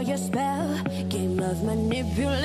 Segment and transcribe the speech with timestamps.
[0.00, 0.82] your spell.
[1.08, 2.43] Game of manipulation.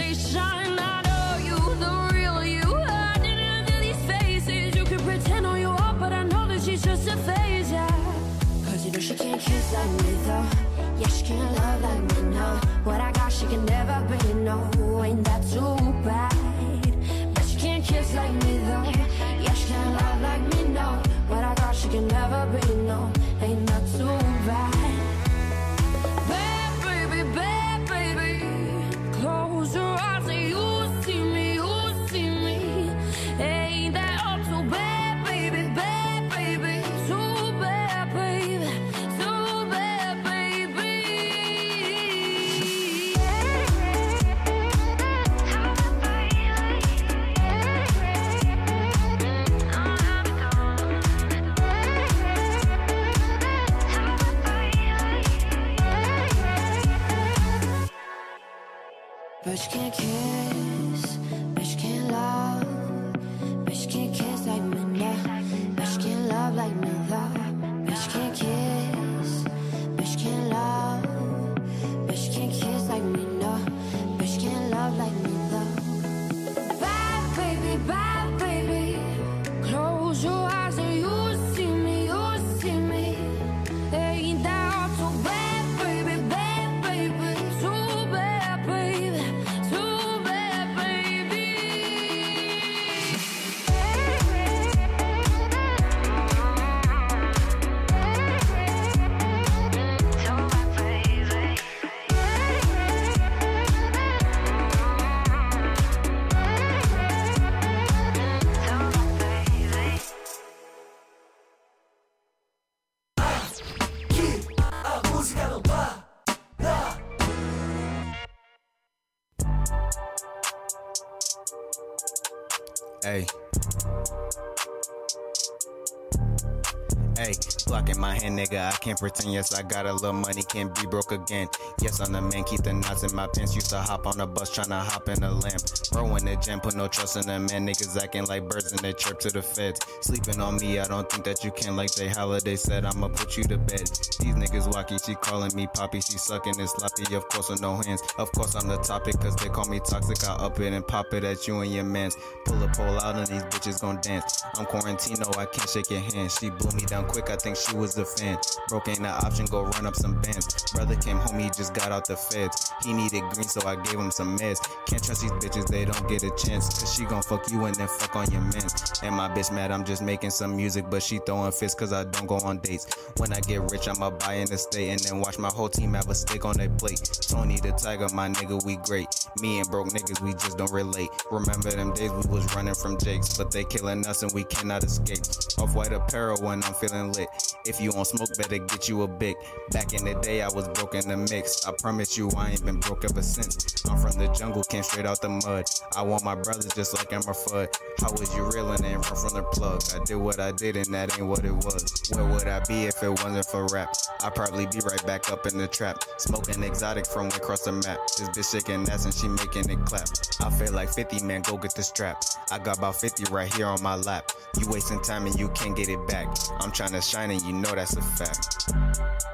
[128.39, 128.71] Nigga.
[128.71, 129.33] I can't pretend.
[129.33, 131.47] Yes, I got a little money, can't be broke again.
[131.81, 133.55] Yes, I'm the man, keep the knots in my pants.
[133.55, 135.61] Used to hop on a bus, tryna hop in a lamp.
[135.93, 137.65] Bro in the gym, put no trust in them man.
[137.65, 139.79] Niggas acting like birds in the chirp to the feds.
[140.01, 141.77] Sleeping on me, I don't think that you can.
[141.77, 143.79] Like they holiday said, I'ma put you to bed.
[143.79, 146.01] These niggas wacky, she calling me poppy.
[146.01, 148.01] She sucking and sloppy, of course, with no hands.
[148.17, 150.27] Of course, I'm the topic, cause they call me toxic.
[150.27, 152.17] I up it and pop it at you and your mans.
[152.43, 154.43] Pull a pole out and these bitches gon' dance.
[154.55, 156.29] I'm Quarantino, I can't shake your hand.
[156.29, 158.37] She blew me down quick, I think she was a fan.
[158.67, 160.71] Broke ain't an option, go run up some bands.
[160.73, 162.71] Brother came home, he just got out the feds.
[162.83, 164.59] He needed green, so I gave him some meds.
[164.85, 166.67] Can't trust these bitches, they don't get a chance.
[166.67, 168.67] Cause she gon' fuck you and then fuck on your man.
[169.03, 172.03] And my bitch mad, I'm just making some music, but she throwing fists cause I
[172.03, 172.87] don't go on dates.
[173.17, 176.09] When I get rich, I'ma buy an estate and then watch my whole team have
[176.09, 177.01] a steak on their plate.
[177.21, 179.07] Tony the Tiger, my nigga, we great.
[179.41, 181.09] Me and broke niggas, we just don't relate.
[181.31, 184.83] Remember them days we was running from Jakes, but they killing us and we cannot
[184.83, 185.19] escape.
[185.57, 187.29] Off white apparel when I'm feeling lit.
[187.65, 189.35] If you on smoke, better get you a big.
[189.71, 191.65] Back in the day, I was broke in the mix.
[191.67, 193.85] I promise you, I ain't been broke ever since.
[193.85, 195.65] I'm from the jungle, came straight out the mud.
[195.95, 197.67] I want my brothers just like I'm a fud.
[197.99, 199.81] How was you real and run from the plug?
[199.93, 202.09] I did what I did and that ain't what it was.
[202.13, 203.93] Where would I be if it wasn't for rap?
[204.23, 206.03] I'd probably be right back up in the trap.
[206.17, 207.99] Smoking exotic from across the map.
[208.17, 210.07] This bitch shaking ass and she making it clap.
[210.41, 212.23] I feel like 50, man, go get the strap.
[212.51, 214.31] I got about 50 right here on my lap.
[214.59, 216.27] You wasting time and you can't get it back.
[216.59, 219.28] I'm trying to shine and you know that's a fact.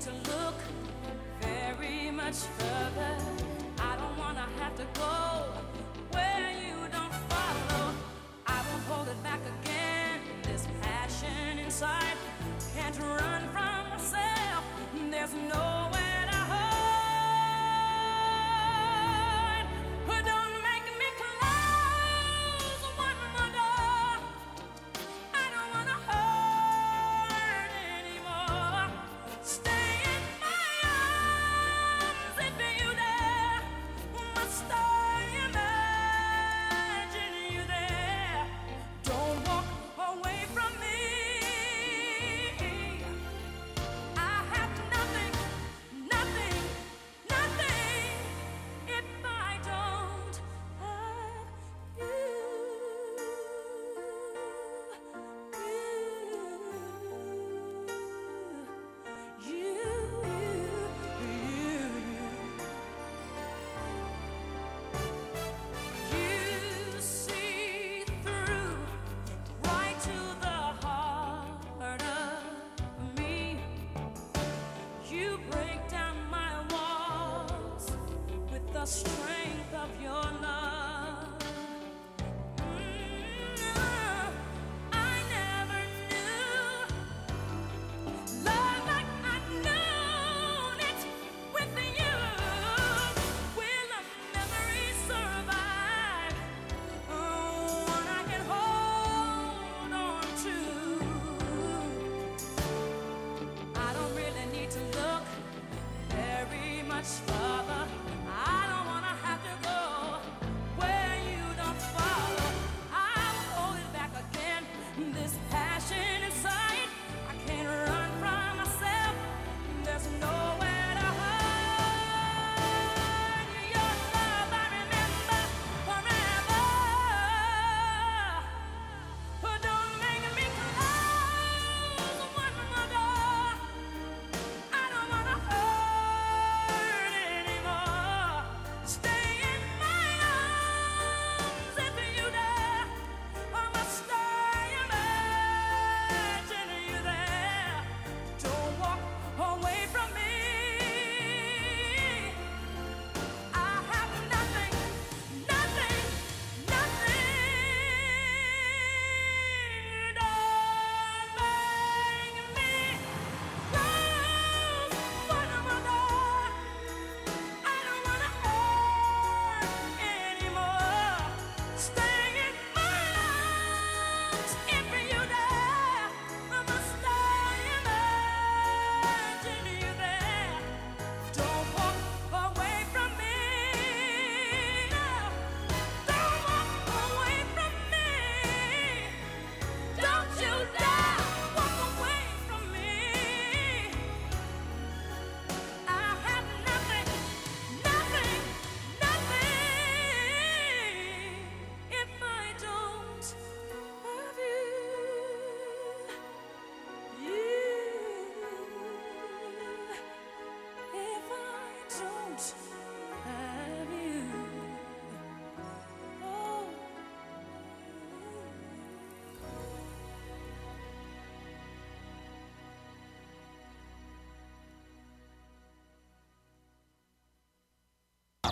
[0.00, 0.54] to look
[1.42, 3.16] very much further.
[3.78, 5.52] I don't wanna have to go
[6.12, 7.92] where you don't follow.
[8.46, 10.20] I won't hold it back again.
[10.42, 12.16] This passion inside
[12.74, 14.64] can't run from myself.
[15.10, 15.79] There's no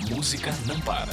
[0.00, 1.12] música não para.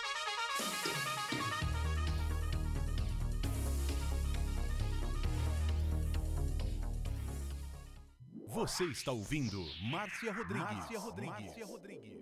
[8.71, 10.63] Você está ouvindo Márcia Rodrigues.
[10.63, 11.45] Márcia Rodrigues.
[11.45, 12.13] Márcia Rodrigues.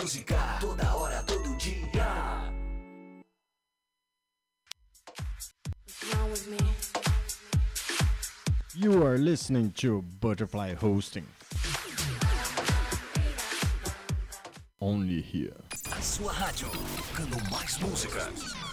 [0.00, 2.52] Música toda hora, todo dia.
[8.74, 11.26] You are listening to Butterfly Hosting.
[14.80, 15.54] Only here.
[15.92, 18.67] A sua rádio, tocando mais músicas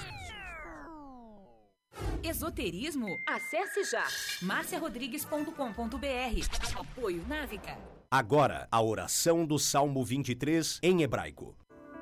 [2.36, 3.18] esoterismo?
[3.26, 4.06] Acesse já
[4.42, 6.78] marciarodrigues.com.br.
[6.78, 7.78] Apoio Návica.
[8.12, 11.56] Agora, a oração do Salmo 23 em hebraico.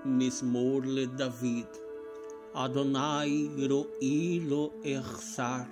[0.04, 1.68] Mismorle David.
[2.56, 5.70] Adonai roilo echsar.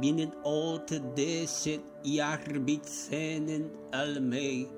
[0.00, 4.68] Binet ot deset yarbitzenen almei.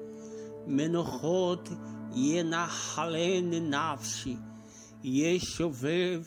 [0.66, 1.70] Menochot
[2.14, 4.38] yenachalen nafshi.
[5.04, 6.26] Yeshovev.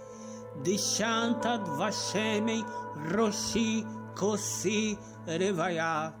[0.59, 2.63] Dishantad Vashemen
[3.11, 6.13] Roshi Kosi Revaya.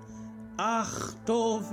[0.57, 1.65] Achtov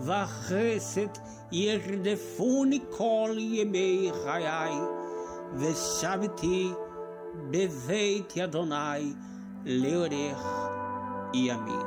[0.00, 1.18] Vacheset
[1.52, 4.98] Yerdefuni Kol Yemei Chayai.
[5.54, 6.76] Veshaviti
[7.50, 9.14] Beveit Yadonai
[9.64, 11.86] Leorech Yamin.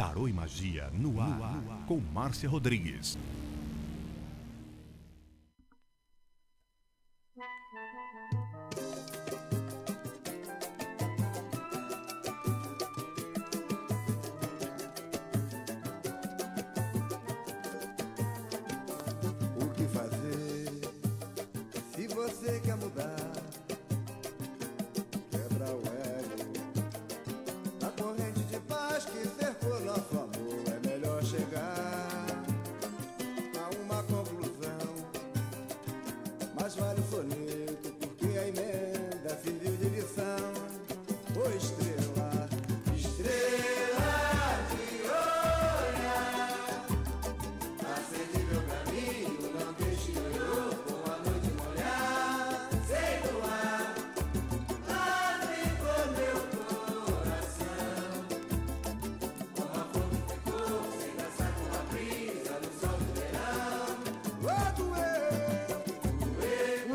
[0.00, 3.18] Tarô e Magia no ar, com Márcia Rodrigues.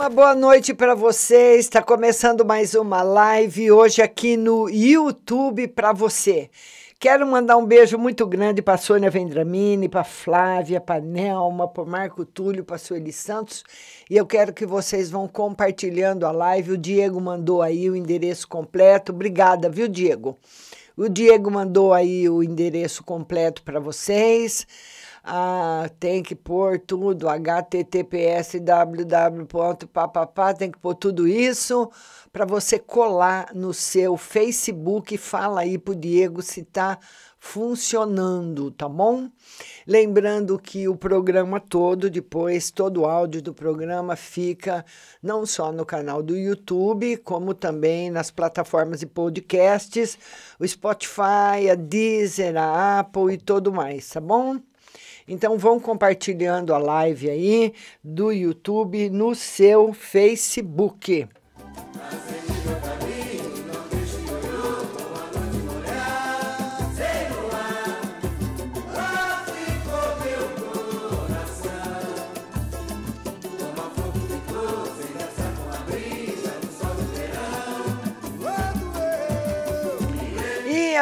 [0.05, 1.55] Uma boa noite para você.
[1.55, 6.47] Está começando mais uma live hoje aqui no YouTube para você.
[6.99, 12.23] Quero mandar um beijo muito grande para Sônia Vendramini, para Flávia, para Nelma, para Marco
[12.23, 13.63] Túlio, para Sueli Santos.
[14.07, 16.73] E eu quero que vocês vão compartilhando a live.
[16.73, 19.11] O Diego mandou aí o endereço completo.
[19.11, 20.37] Obrigada, viu, Diego?
[20.95, 24.67] O Diego mandou aí o endereço completo para vocês.
[25.27, 31.89] Ah, tem que pôr tudo, https www.papapá, tem que pôr tudo isso
[32.31, 35.17] para você colar no seu Facebook.
[35.17, 36.99] Fala aí pro Diego se tá
[37.39, 39.27] funcionando, tá bom?
[39.87, 44.85] Lembrando que o programa todo, depois, todo o áudio do programa fica
[45.23, 50.19] não só no canal do YouTube, como também nas plataformas de podcasts,
[50.59, 54.59] o Spotify, a Deezer, a Apple e tudo mais, tá bom?
[55.27, 61.27] Então vão compartilhando a live aí do YouTube no seu Facebook.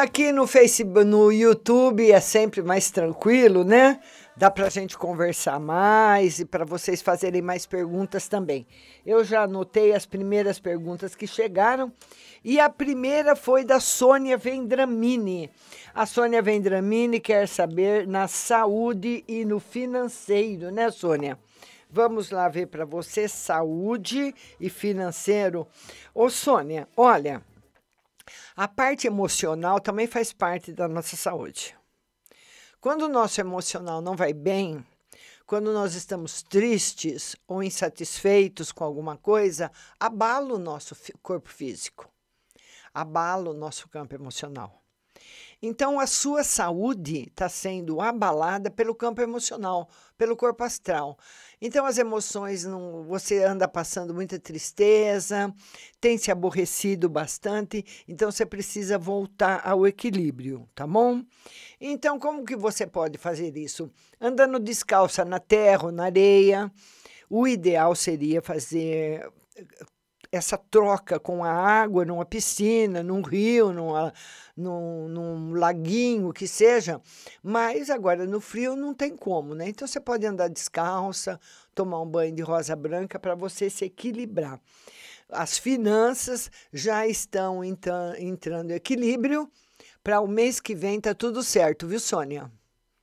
[0.04, 3.98] Aqui no Facebook, no YouTube é sempre mais tranquilo, né?
[4.36, 8.66] Dá para a gente conversar mais e para vocês fazerem mais perguntas também.
[9.06, 11.92] Eu já anotei as primeiras perguntas que chegaram
[12.42, 15.48] e a primeira foi da Sônia Vendramini.
[15.94, 21.38] A Sônia Vendramini quer saber na saúde e no financeiro, né, Sônia?
[21.88, 25.64] Vamos lá ver para você saúde e financeiro.
[26.12, 27.40] Ô, Sônia, olha,
[28.56, 31.76] a parte emocional também faz parte da nossa saúde.
[32.84, 34.86] Quando o nosso emocional não vai bem,
[35.46, 42.06] quando nós estamos tristes ou insatisfeitos com alguma coisa, abala o nosso corpo físico,
[42.92, 44.82] abala o nosso campo emocional.
[45.62, 51.18] Então, a sua saúde está sendo abalada pelo campo emocional, pelo corpo astral.
[51.60, 55.52] Então, as emoções, não, você anda passando muita tristeza,
[56.00, 61.22] tem se aborrecido bastante, então você precisa voltar ao equilíbrio, tá bom?
[61.80, 63.90] Então, como que você pode fazer isso?
[64.20, 66.70] Andando descalça na terra ou na areia.
[67.28, 69.28] O ideal seria fazer
[70.34, 74.12] essa troca com a água numa piscina, num rio, numa,
[74.56, 77.00] num, num laguinho, que seja.
[77.42, 79.68] Mas agora no frio não tem como, né?
[79.68, 81.40] Então você pode andar descalça,
[81.74, 84.60] tomar um banho de rosa branca para você se equilibrar.
[85.28, 89.50] As finanças já estão entrando em equilíbrio.
[90.02, 92.50] Para o mês que vem tá tudo certo, viu, Sônia?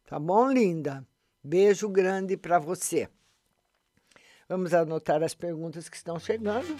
[0.06, 1.06] Tá bom, linda?
[1.44, 3.10] Beijo grande para você.
[4.48, 6.76] Vamos anotar as perguntas que estão chegando.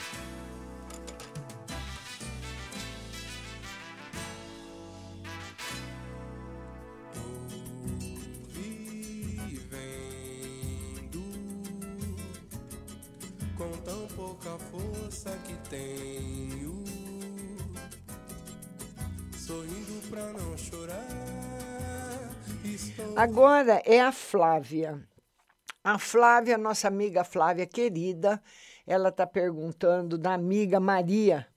[14.52, 16.84] Pouca força que tenho,
[19.38, 21.08] sorrindo pra não chorar.
[22.64, 23.18] Estou...
[23.18, 25.00] Agora é a Flávia.
[25.84, 28.42] A Flávia, nossa amiga Flávia querida,
[28.86, 31.48] ela está perguntando da amiga Maria.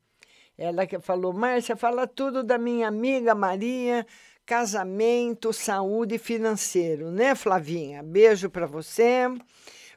[0.57, 4.07] Ela que falou, Márcia, fala tudo da minha amiga Maria,
[4.47, 8.03] casamento, saúde e financeiro, né, Flavinha?
[8.03, 9.27] Beijo para você.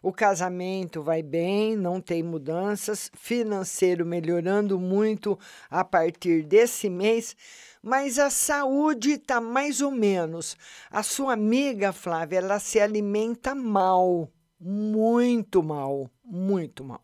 [0.01, 5.37] O casamento vai bem, não tem mudanças, financeiro melhorando muito
[5.69, 7.35] a partir desse mês,
[7.81, 10.55] mas a saúde está mais ou menos.
[10.91, 14.29] A sua amiga Flávia, ela se alimenta mal,
[14.59, 17.01] muito mal, muito mal.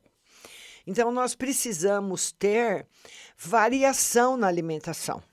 [0.86, 2.86] Então, nós precisamos ter
[3.38, 5.24] variação na alimentação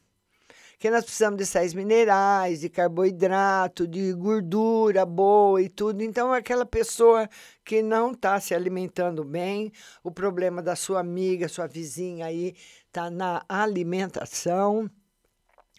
[0.80, 6.02] que nós precisamos de sais minerais, de carboidrato, de gordura boa e tudo.
[6.02, 7.28] Então, aquela pessoa
[7.62, 9.70] que não está se alimentando bem,
[10.02, 14.90] o problema da sua amiga, sua vizinha aí, está na alimentação.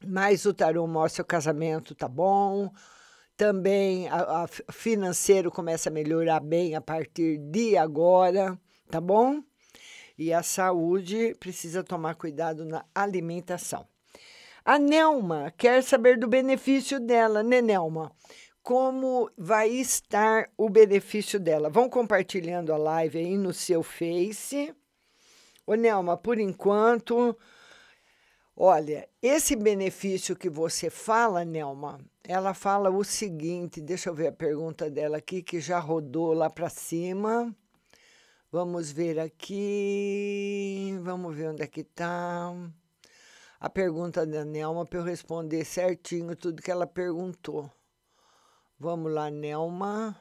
[0.06, 2.72] Mas o tarô mostra o casamento tá bom.
[3.36, 8.56] Também a, a financeiro começa a melhorar bem a partir de agora,
[8.88, 9.42] tá bom?
[10.16, 13.91] E a saúde precisa tomar cuidado na alimentação.
[14.64, 18.12] A Nelma quer saber do benefício dela, né, Nelma?
[18.62, 21.68] Como vai estar o benefício dela?
[21.68, 24.72] Vão compartilhando a live aí no seu Face.
[25.66, 27.36] Ô, Nelma, por enquanto,
[28.56, 34.32] olha, esse benefício que você fala, Nelma, ela fala o seguinte: deixa eu ver a
[34.32, 37.52] pergunta dela aqui, que já rodou lá para cima.
[38.52, 40.96] Vamos ver aqui.
[41.02, 42.54] Vamos ver onde é que está
[43.62, 47.72] a pergunta da Nelma para eu responder certinho tudo que ela perguntou.
[48.80, 50.20] Vamos lá, Nelma.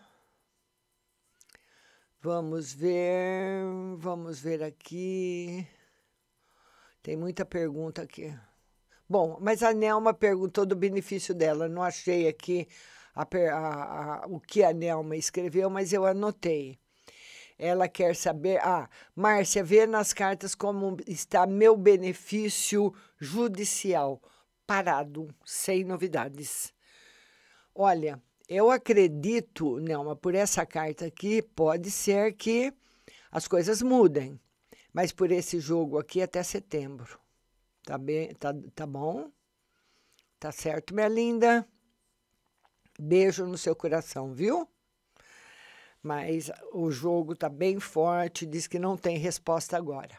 [2.20, 3.64] Vamos ver,
[3.96, 5.66] vamos ver aqui.
[7.02, 8.30] Tem muita pergunta aqui.
[9.08, 11.66] Bom, mas a Nelma perguntou do benefício dela.
[11.66, 12.68] Não achei aqui
[13.14, 16.78] a, a, a, o que a Nelma escreveu, mas eu anotei.
[17.62, 18.58] Ela quer saber.
[18.62, 24.22] Ah, Márcia, vê nas cartas como está meu benefício judicial.
[24.66, 26.72] Parado, sem novidades.
[27.74, 28.18] Olha,
[28.48, 32.72] eu acredito, Nelma, por essa carta aqui, pode ser que
[33.30, 34.40] as coisas mudem.
[34.90, 37.20] Mas por esse jogo aqui até setembro.
[37.84, 38.32] Tá bem?
[38.36, 39.30] Tá, tá bom?
[40.38, 41.68] Tá certo, minha linda?
[42.98, 44.66] Beijo no seu coração, viu?
[46.02, 50.16] Mas o jogo está bem forte, diz que não tem resposta agora.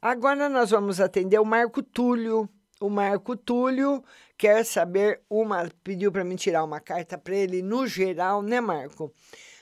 [0.00, 2.48] Agora nós vamos atender o Marco Túlio.
[2.80, 4.02] O Marco Túlio
[4.36, 9.12] quer saber uma, pediu para mim tirar uma carta para ele no geral, né, Marco?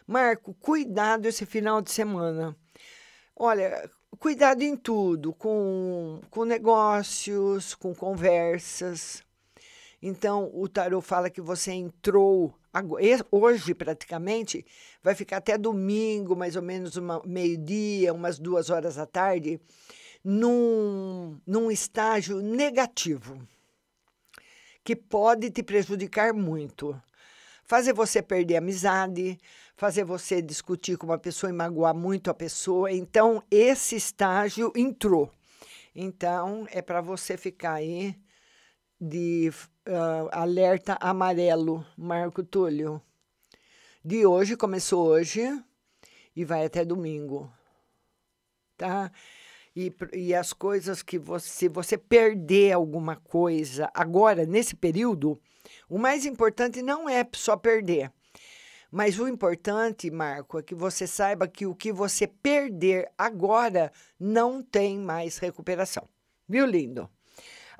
[0.06, 2.56] Marco, cuidado esse final de semana.
[3.36, 9.22] Olha, cuidado em tudo, com, com negócios, com conversas.
[10.00, 12.54] Então, o tarot fala que você entrou
[13.30, 14.64] hoje, praticamente,
[15.02, 19.60] vai ficar até domingo, mais ou menos uma- meio-dia, umas duas horas da tarde,
[20.22, 23.40] num, num estágio negativo,
[24.84, 27.00] que pode te prejudicar muito.
[27.64, 29.38] Fazer você perder amizade,
[29.76, 32.90] fazer você discutir com uma pessoa e magoar muito a pessoa.
[32.90, 35.30] Então, esse estágio entrou.
[35.94, 38.16] Então, é para você ficar aí
[39.00, 39.50] de
[39.88, 43.00] ah, alerta amarelo, Marco Túlio.
[44.04, 45.42] De hoje, começou hoje
[46.36, 47.50] e vai até domingo.
[48.76, 49.10] Tá?
[49.74, 55.40] E, e as coisas que você, se você perder alguma coisa agora, nesse período,
[55.88, 58.12] o mais importante não é só perder.
[58.90, 64.62] Mas o importante, Marco, é que você saiba que o que você perder agora não
[64.62, 66.06] tem mais recuperação.
[66.46, 67.08] Viu, lindo?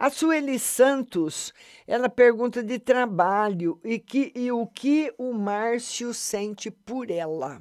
[0.01, 1.53] A Sueli Santos,
[1.85, 7.61] ela pergunta de trabalho e, que, e o que o Márcio sente por ela.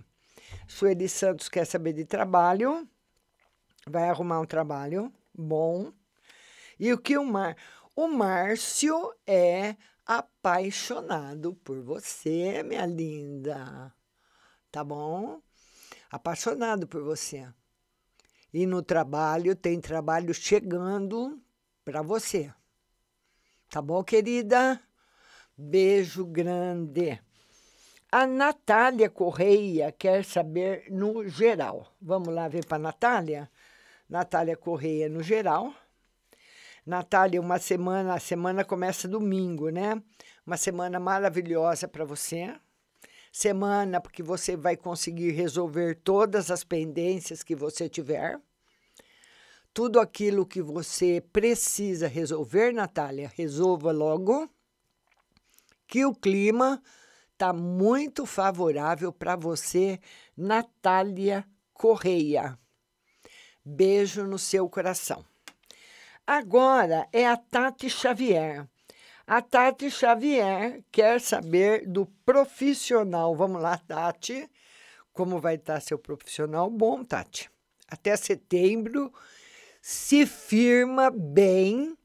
[0.67, 2.87] Sueli Santos quer saber de trabalho,
[3.87, 5.91] vai arrumar um trabalho bom.
[6.79, 7.57] E o que o Mar...
[7.95, 13.91] O Márcio é apaixonado por você, minha linda.
[14.71, 15.41] Tá bom?
[16.11, 17.51] Apaixonado por você.
[18.53, 21.41] E no trabalho, tem trabalho chegando
[21.87, 22.53] para você.
[23.69, 24.77] Tá bom, querida?
[25.57, 27.17] Beijo grande.
[28.11, 31.87] A Natália Correia quer saber no geral.
[32.01, 33.49] Vamos lá ver para a Natália?
[34.09, 35.73] Natália Correia no geral.
[36.85, 40.03] Natália, uma semana, a semana começa domingo, né?
[40.45, 42.53] Uma semana maravilhosa para você.
[43.31, 48.41] Semana porque você vai conseguir resolver todas as pendências que você tiver.
[49.77, 54.49] Tudo aquilo que você precisa resolver, Natália, resolva logo.
[55.85, 56.81] Que o clima
[57.31, 59.99] está muito favorável para você,
[60.35, 62.57] Natália Correia.
[63.63, 65.23] Beijo no seu coração.
[66.25, 68.67] Agora é a Tati Xavier.
[69.27, 73.35] A Tati Xavier quer saber do profissional.
[73.35, 74.49] Vamos lá, Tati.
[75.13, 76.67] Como vai estar seu profissional?
[76.67, 77.47] Bom, Tati.
[77.87, 79.13] Até setembro
[79.89, 81.97] se firma bem.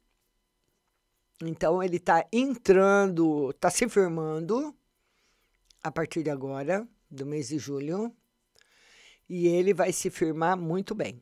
[1.42, 4.72] Então, ele está entrando, está se firmando
[5.82, 8.14] a partir de agora, do mês de julho.
[9.28, 11.20] E ele vai se firmar muito bem.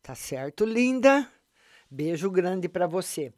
[0.00, 1.30] Tá certo, linda?
[1.90, 3.30] Beijo grande para você.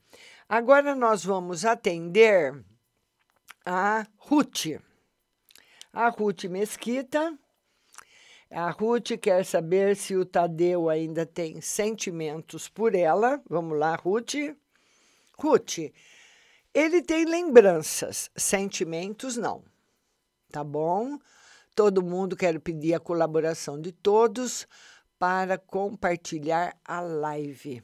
[0.49, 2.65] Agora nós vamos atender
[3.67, 4.81] a Ruth.
[5.93, 7.37] A Ruth Mesquita.
[8.53, 13.41] A Ruth quer saber se o Tadeu ainda tem sentimentos por ela.
[13.49, 14.35] Vamos lá, Ruth.
[15.39, 15.79] Ruth,
[16.75, 19.63] ele tem lembranças, sentimentos não.
[20.51, 21.17] Tá bom?
[21.77, 24.67] Todo mundo quer pedir a colaboração de todos
[25.17, 27.81] para compartilhar a live.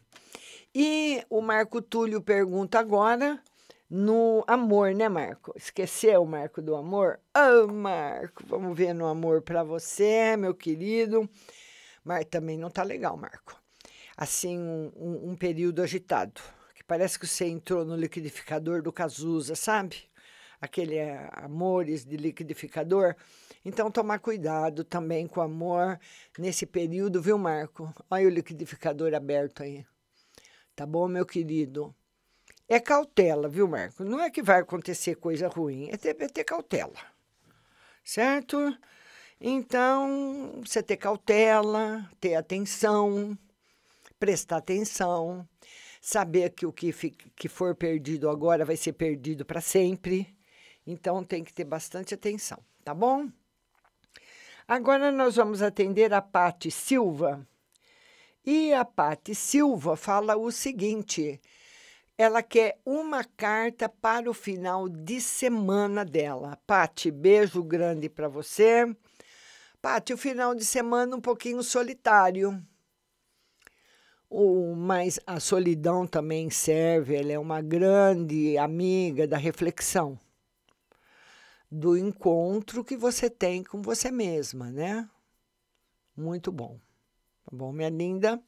[0.75, 3.41] E o Marco Túlio pergunta agora
[3.89, 5.53] no amor, né, Marco?
[5.57, 7.21] Esqueceu, Marco, do amor?
[7.33, 11.29] Ah, Marco, vamos ver no amor para você, meu querido.
[12.05, 13.61] Mas também não tá legal, Marco.
[14.17, 16.41] Assim, um, um, período agitado.
[16.75, 20.11] Que parece que você entrou no liquidificador do Cazuza, sabe?
[20.61, 23.15] Aquele é, amores de liquidificador.
[23.65, 25.99] Então, tomar cuidado também com o amor
[26.39, 27.93] nesse período, viu, Marco?
[28.11, 29.85] Olha o liquidificador aberto aí.
[30.75, 31.95] Tá bom, meu querido?
[32.69, 34.03] É cautela, viu, Marco?
[34.05, 36.97] Não é que vai acontecer coisa ruim, é ter, é ter cautela.
[38.03, 38.77] Certo?
[39.41, 43.39] Então, você ter cautela, ter atenção,
[44.19, 45.47] prestar atenção,
[46.01, 46.93] saber que o que,
[47.37, 50.35] que for perdido agora vai ser perdido para sempre.
[50.87, 53.29] Então, tem que ter bastante atenção, tá bom?
[54.67, 57.47] Agora nós vamos atender a Pati Silva.
[58.45, 61.41] E a Pati Silva fala o seguinte:
[62.19, 66.59] ela quer uma carta para o final de semana dela.
[66.67, 68.85] Pati, beijo grande para você.
[69.83, 72.63] Pati, o final de semana um pouquinho solitário.
[74.77, 80.19] Mas a solidão também serve, ela é uma grande amiga da reflexão.
[81.71, 85.09] do encontro que você tem com você mesma, né?
[86.17, 86.79] Muito bom.
[87.45, 88.43] Tá bom, minha linda?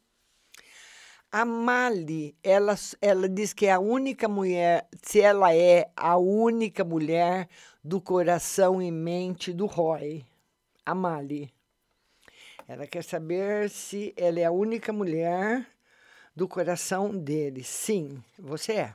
[1.30, 6.82] A Mali, ela, ela diz que é a única mulher, se ela é a única
[6.82, 7.46] mulher
[7.84, 10.24] do coração e mente do Roy.
[10.86, 11.52] A Mali.
[12.66, 15.66] Ela quer saber se ela é a única mulher
[16.34, 17.62] do coração dele.
[17.62, 18.94] Sim, você é.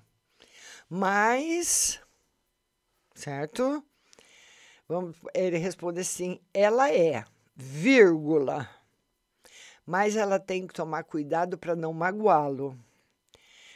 [0.89, 2.01] Mas,
[3.13, 3.85] certo?
[4.87, 8.67] Vamos, ele responde assim: ela é, vírgula
[9.85, 12.77] mas ela tem que tomar cuidado para não magoá-lo.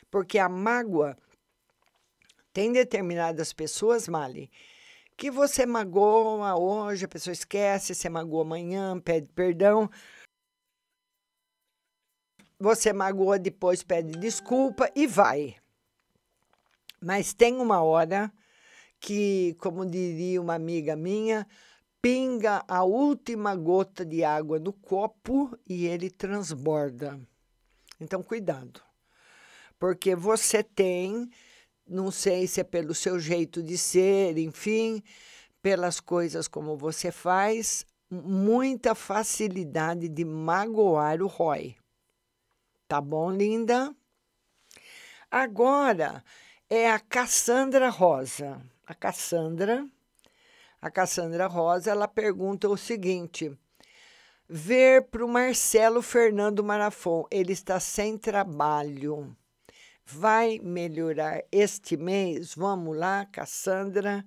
[0.10, 1.18] Porque a mágoa
[2.54, 4.50] tem determinadas pessoas, Mali,
[5.16, 9.90] que você magoa hoje, a pessoa esquece, você magoa amanhã, pede perdão.
[12.60, 15.56] Você magoa depois, pede desculpa e vai.
[17.02, 18.32] Mas tem uma hora
[19.00, 21.48] que, como diria uma amiga minha,
[22.02, 27.20] pinga a última gota de água no copo e ele transborda.
[28.00, 28.82] Então, cuidado,
[29.80, 31.30] porque você tem,
[31.88, 35.02] não sei se é pelo seu jeito de ser, enfim,
[35.62, 41.76] pelas coisas como você faz, muita facilidade de magoar o Roy.
[42.88, 43.94] Tá bom, linda?
[45.30, 46.24] Agora
[46.70, 48.62] é a Cassandra Rosa.
[48.86, 49.86] A Cassandra
[50.82, 53.52] a Cassandra Rosa, ela pergunta o seguinte:
[54.48, 59.36] ver para o Marcelo Fernando Marafon, ele está sem trabalho.
[60.06, 62.56] Vai melhorar este mês?
[62.56, 64.26] Vamos lá, Cassandra.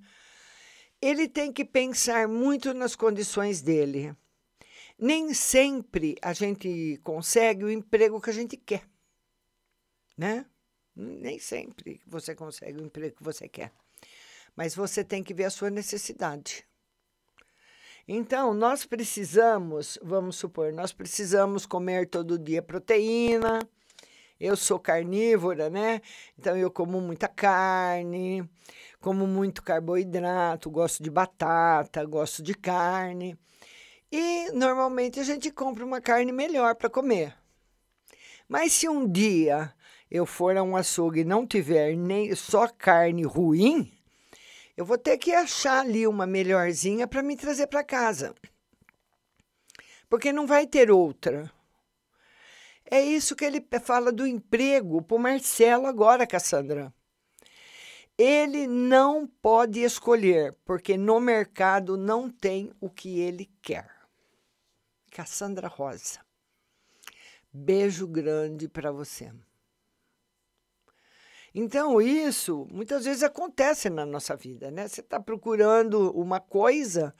[1.00, 4.14] Ele tem que pensar muito nas condições dele.
[4.98, 8.86] Nem sempre a gente consegue o emprego que a gente quer,
[10.18, 10.44] né?
[10.94, 13.72] Nem sempre você consegue o emprego que você quer
[14.56, 16.64] mas você tem que ver a sua necessidade.
[18.06, 23.60] Então, nós precisamos, vamos supor, nós precisamos comer todo dia proteína.
[24.38, 26.00] Eu sou carnívora, né?
[26.36, 28.42] Então, eu como muita carne,
[29.00, 33.38] como muito carboidrato, gosto de batata, gosto de carne.
[34.10, 37.34] E normalmente a gente compra uma carne melhor para comer.
[38.48, 39.72] Mas se um dia
[40.10, 43.92] eu for a um açougue e não tiver nem só carne ruim,
[44.80, 48.34] eu vou ter que achar ali uma melhorzinha para me trazer para casa.
[50.08, 51.52] Porque não vai ter outra.
[52.90, 56.94] É isso que ele fala do emprego para o Marcelo agora, Cassandra.
[58.16, 63.86] Ele não pode escolher, porque no mercado não tem o que ele quer.
[65.10, 66.20] Cassandra Rosa.
[67.52, 69.30] Beijo grande para você.
[71.54, 74.86] Então, isso muitas vezes acontece na nossa vida, né?
[74.86, 77.14] Você está procurando uma coisa,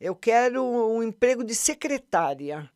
[0.00, 2.70] eu quero um emprego de secretária.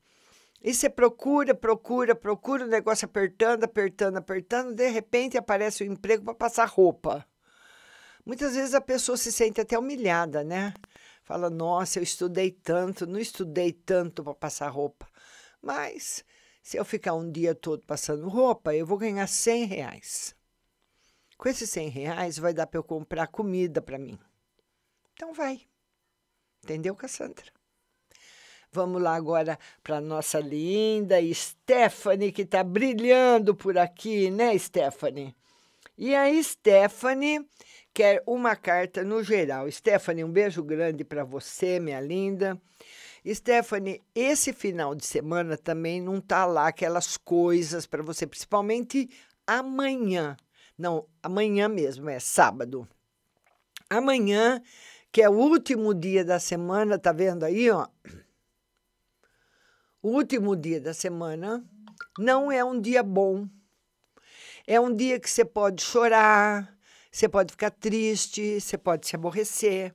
[0.62, 5.92] E você procura, procura, procura, o negócio apertando, apertando, apertando, de repente aparece o um
[5.92, 7.24] emprego para passar roupa.
[8.26, 10.74] Muitas vezes a pessoa se sente até humilhada, né?
[11.22, 15.06] Fala, nossa, eu estudei tanto, não estudei tanto para passar roupa.
[15.62, 16.24] Mas
[16.62, 20.37] se eu ficar um dia todo passando roupa, eu vou ganhar 100 reais.
[21.38, 24.18] Com esses 100 reais vai dar para eu comprar comida para mim.
[25.12, 25.60] Então vai.
[26.64, 27.46] Entendeu, Cassandra?
[28.72, 35.34] Vamos lá agora para nossa linda Stephanie, que está brilhando por aqui, né, Stephanie?
[35.96, 37.48] E a Stephanie
[37.94, 39.70] quer uma carta no geral.
[39.70, 42.60] Stephanie, um beijo grande para você, minha linda.
[43.26, 49.08] Stephanie, esse final de semana também não tá lá aquelas coisas para você, principalmente
[49.46, 50.36] amanhã.
[50.78, 52.88] Não, amanhã mesmo, é sábado.
[53.90, 54.62] Amanhã,
[55.10, 57.88] que é o último dia da semana, tá vendo aí, ó?
[60.00, 61.64] O último dia da semana
[62.16, 63.48] não é um dia bom.
[64.64, 66.78] É um dia que você pode chorar,
[67.10, 69.92] você pode ficar triste, você pode se aborrecer.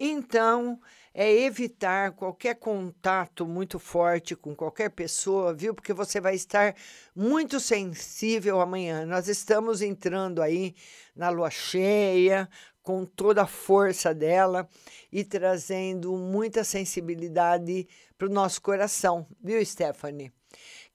[0.00, 0.80] Então,
[1.20, 5.74] é evitar qualquer contato muito forte com qualquer pessoa, viu?
[5.74, 6.76] Porque você vai estar
[7.12, 9.04] muito sensível amanhã.
[9.04, 10.76] Nós estamos entrando aí
[11.16, 12.48] na lua cheia,
[12.84, 14.68] com toda a força dela
[15.10, 20.32] e trazendo muita sensibilidade para o nosso coração, viu, Stephanie?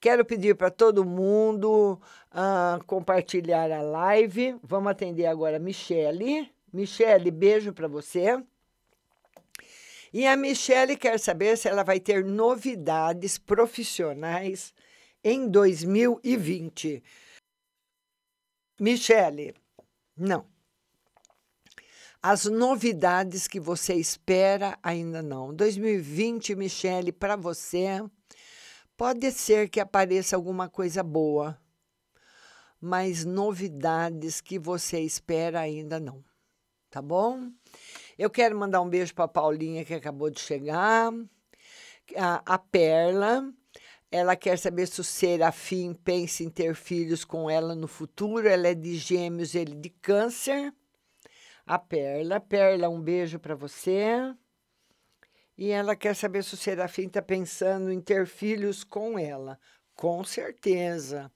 [0.00, 2.00] Quero pedir para todo mundo
[2.32, 4.56] uh, compartilhar a live.
[4.62, 6.50] Vamos atender agora a Michele.
[6.72, 8.42] Michele, beijo para você.
[10.14, 14.72] E a Michelle quer saber se ela vai ter novidades profissionais
[15.24, 17.02] em 2020.
[18.78, 19.56] Michele,
[20.16, 20.46] não.
[22.22, 25.52] As novidades que você espera ainda não.
[25.52, 28.00] 2020, Michele, para você,
[28.96, 31.60] pode ser que apareça alguma coisa boa,
[32.80, 36.24] mas novidades que você espera ainda não.
[36.88, 37.50] Tá bom?
[38.18, 41.12] Eu quero mandar um beijo para Paulinha que acabou de chegar.
[42.16, 43.52] A, a Perla,
[44.10, 48.46] ela quer saber se o Serafim pensa em ter filhos com ela no futuro.
[48.46, 50.72] Ela é de Gêmeos, ele de Câncer.
[51.66, 54.34] A Perla, Perla, um beijo para você.
[55.56, 59.58] E ela quer saber se o Serafim está pensando em ter filhos com ela.
[59.94, 61.30] Com certeza.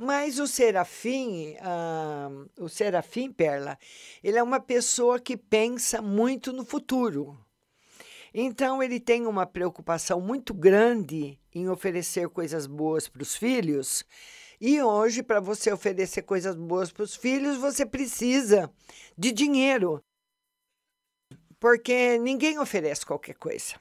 [0.00, 3.76] Mas o Serafim, ah, o Serafim Perla,
[4.22, 7.36] ele é uma pessoa que pensa muito no futuro.
[8.32, 14.04] Então, ele tem uma preocupação muito grande em oferecer coisas boas para os filhos.
[14.60, 18.72] E hoje, para você oferecer coisas boas para os filhos, você precisa
[19.16, 20.00] de dinheiro.
[21.58, 23.74] Porque ninguém oferece qualquer coisa.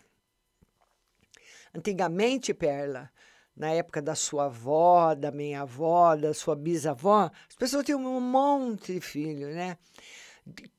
[1.75, 3.12] Antigamente, Perla,
[3.58, 8.22] na época da sua avó, da minha avó, da sua bisavó, as pessoas tinham um
[8.22, 9.78] monte de filhos, né?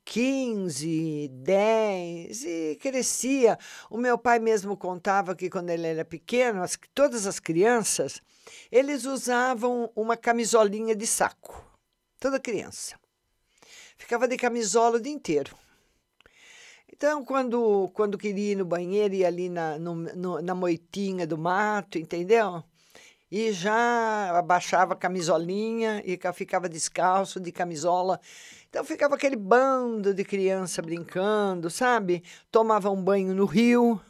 [0.05, 3.59] 15, 10 e crescia.
[3.89, 8.21] O meu pai mesmo contava que quando ele era pequeno, as, todas as crianças,
[8.71, 11.63] eles usavam uma camisolinha de saco.
[12.19, 12.97] Toda criança.
[13.97, 15.55] Ficava de camisola o dia inteiro.
[16.91, 21.37] Então, quando, quando queria ir no banheiro, ia ali na, no, no, na moitinha do
[21.37, 22.63] mato, entendeu?
[23.31, 28.19] E já abaixava a camisolinha e ficava descalço de camisola.
[28.69, 32.23] Então ficava aquele bando de criança brincando, sabe?
[32.51, 34.01] Tomava um banho no rio.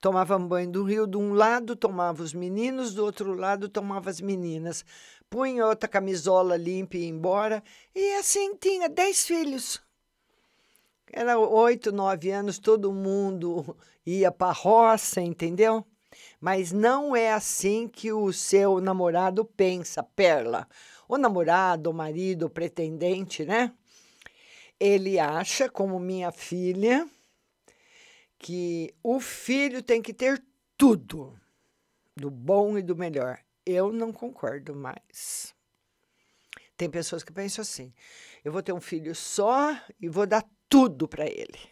[0.00, 4.10] Tomava um banho do rio, de um lado tomava os meninos, do outro lado tomava
[4.10, 4.84] as meninas.
[5.30, 7.62] Punha outra camisola limpa e ia embora.
[7.94, 9.80] E assim tinha dez filhos.
[11.12, 15.86] Era oito, nove anos, todo mundo ia para a roça, entendeu?
[16.42, 20.68] Mas não é assim que o seu namorado pensa, Perla.
[21.08, 23.72] O namorado, o marido, o pretendente, né?
[24.80, 27.08] Ele acha, como minha filha,
[28.40, 30.42] que o filho tem que ter
[30.76, 31.38] tudo,
[32.16, 33.38] do bom e do melhor.
[33.64, 35.54] Eu não concordo mais.
[36.76, 37.94] Tem pessoas que pensam assim:
[38.44, 41.71] eu vou ter um filho só e vou dar tudo para ele.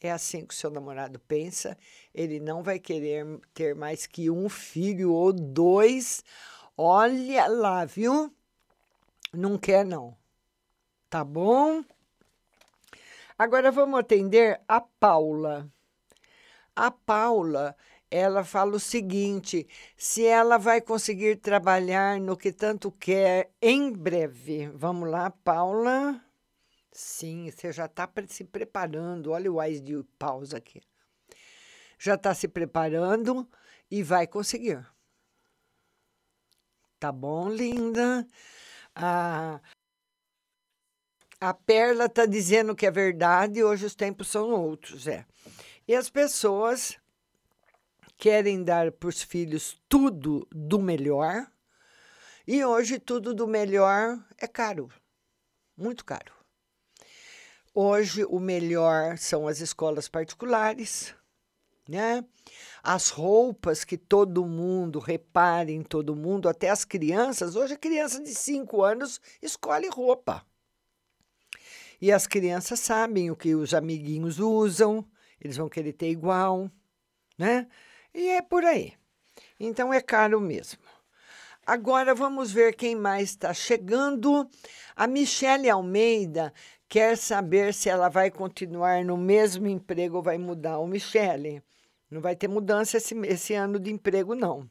[0.00, 1.76] É assim que o seu namorado pensa.
[2.14, 6.22] Ele não vai querer ter mais que um filho ou dois.
[6.76, 8.32] Olha lá, viu?
[9.32, 10.16] Não quer, não.
[11.10, 11.82] Tá bom?
[13.36, 15.68] Agora vamos atender a Paula.
[16.76, 17.76] A Paula,
[18.08, 24.68] ela fala o seguinte: se ela vai conseguir trabalhar no que tanto quer em breve.
[24.68, 26.27] Vamos lá, Paula.
[27.00, 29.30] Sim, você já está se preparando.
[29.30, 30.82] Olha o Ais de pausa aqui.
[31.96, 33.48] Já está se preparando
[33.88, 34.84] e vai conseguir.
[36.98, 38.26] Tá bom, linda?
[38.96, 39.60] A,
[41.40, 45.24] a Perla está dizendo que é verdade, hoje os tempos são outros, é.
[45.86, 46.98] E as pessoas
[48.16, 51.46] querem dar para os filhos tudo do melhor,
[52.44, 54.90] e hoje tudo do melhor é caro,
[55.76, 56.37] muito caro.
[57.80, 61.14] Hoje, o melhor são as escolas particulares,
[61.88, 62.24] né?
[62.82, 67.54] As roupas que todo mundo, reparem todo mundo, até as crianças.
[67.54, 70.44] Hoje, a criança de 5 anos escolhe roupa.
[72.00, 75.08] E as crianças sabem o que os amiguinhos usam,
[75.40, 76.68] eles vão querer ter igual,
[77.38, 77.68] né?
[78.12, 78.94] E é por aí.
[79.60, 80.80] Então, é caro mesmo.
[81.64, 84.48] Agora vamos ver quem mais está chegando.
[84.96, 86.52] A Michele Almeida
[86.88, 90.78] quer saber se ela vai continuar no mesmo emprego ou vai mudar.
[90.78, 91.62] O Michele,
[92.10, 94.68] não vai ter mudança esse, esse ano de emprego, não.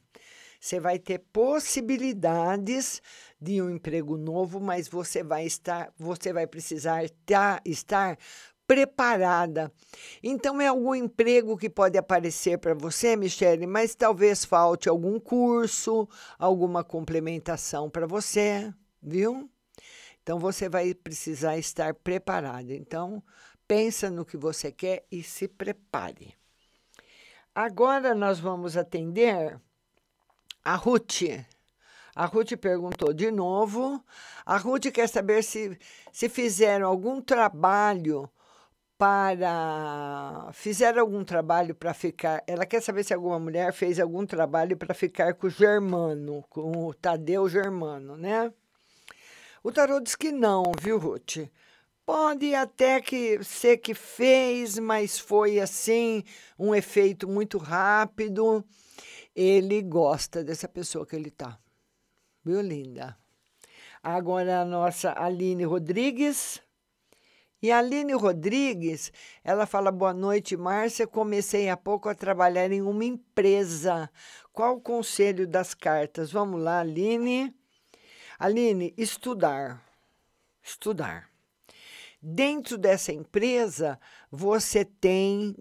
[0.60, 3.00] Você vai ter possibilidades
[3.40, 8.18] de um emprego novo, mas você vai estar, você vai precisar tá, estar
[8.66, 9.72] preparada.
[10.20, 16.08] Então é algum emprego que pode aparecer para você, Michele, mas talvez falte algum curso,
[16.38, 19.48] alguma complementação para você, viu?
[20.28, 22.70] Então você vai precisar estar preparado.
[22.70, 23.22] Então
[23.66, 26.34] pensa no que você quer e se prepare.
[27.54, 29.58] Agora nós vamos atender
[30.62, 31.22] a Ruth.
[32.14, 34.04] A Ruth perguntou de novo.
[34.44, 35.78] A Ruth quer saber se,
[36.12, 38.30] se fizeram algum trabalho
[38.98, 40.50] para.
[40.52, 42.44] Fizeram algum trabalho para ficar.
[42.46, 46.86] Ela quer saber se alguma mulher fez algum trabalho para ficar com o Germano, com
[46.86, 48.52] o Tadeu Germano, né?
[49.62, 51.48] O tarô diz que não, viu, Ruth?
[52.06, 56.24] Pode até que ser que fez, mas foi assim,
[56.58, 58.64] um efeito muito rápido.
[59.34, 61.58] Ele gosta dessa pessoa que ele tá.
[62.44, 63.16] Viu, linda?
[64.02, 66.62] Agora a nossa Aline Rodrigues.
[67.60, 71.06] E a Aline Rodrigues, ela fala: Boa noite, Márcia.
[71.06, 74.08] Comecei há pouco a trabalhar em uma empresa.
[74.52, 76.30] Qual o conselho das cartas?
[76.30, 77.54] Vamos lá, Aline.
[78.38, 79.84] Aline, estudar.
[80.62, 81.28] Estudar.
[82.22, 83.98] Dentro dessa empresa,
[84.30, 85.56] você tem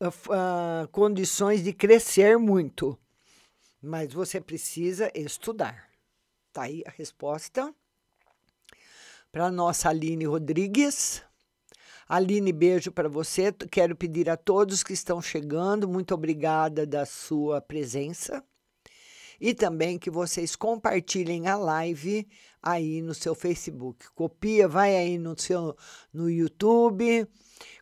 [0.00, 2.96] uh, condições de crescer muito,
[3.82, 5.90] mas você precisa estudar.
[6.52, 7.74] Tá aí a resposta
[9.32, 11.22] para nossa Aline Rodrigues.
[12.08, 13.52] Aline, beijo para você.
[13.52, 18.44] Quero pedir a todos que estão chegando, muito obrigada da sua presença.
[19.40, 22.26] E também que vocês compartilhem a live
[22.62, 24.10] aí no seu Facebook.
[24.14, 25.76] Copia, vai aí no seu
[26.12, 27.26] no YouTube,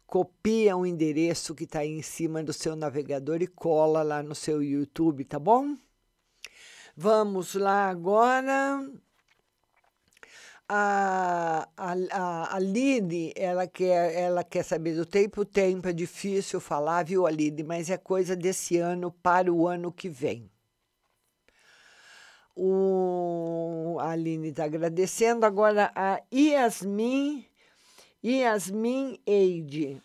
[0.07, 4.35] copia o endereço que está aí em cima do seu navegador e cola lá no
[4.35, 5.77] seu YouTube, tá bom?
[6.97, 8.89] Vamos lá agora.
[10.69, 15.43] A, a, a Aline, ela quer, ela quer saber do tempo.
[15.43, 17.63] O tempo é difícil falar, viu, Aline?
[17.63, 20.51] Mas é coisa desse ano para o ano que vem.
[22.57, 25.45] O, a Aline está agradecendo.
[25.45, 27.45] Agora a Yasmin,
[28.25, 30.01] Yasmin Eide.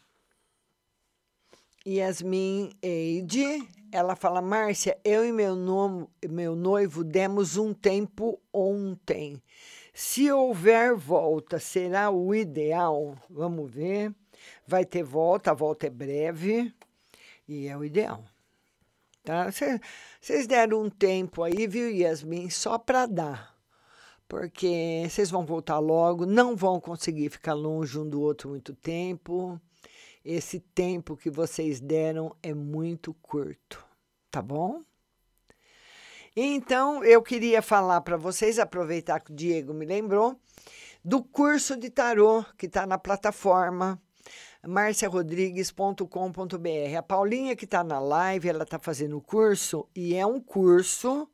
[1.87, 9.41] Yasmin Eide, ela fala, Márcia, eu e meu, nome, meu noivo demos um tempo ontem.
[9.93, 13.17] Se houver volta, será o ideal?
[13.29, 14.13] Vamos ver.
[14.67, 16.73] Vai ter volta, a volta é breve
[17.47, 18.23] e é o ideal.
[19.29, 19.47] Tá?
[20.19, 23.55] Vocês deram um tempo aí, viu, Yasmin, só para dar.
[24.27, 29.61] Porque vocês vão voltar logo, não vão conseguir ficar longe um do outro muito tempo.
[30.25, 33.85] Esse tempo que vocês deram é muito curto,
[34.31, 34.81] tá bom?
[36.35, 40.39] Então, eu queria falar para vocês, aproveitar que o Diego me lembrou,
[41.05, 44.01] do curso de tarô que está na plataforma
[44.67, 46.97] marciarodrigues.com.br.
[46.97, 51.29] A Paulinha que está na live, ela está fazendo o curso e é um curso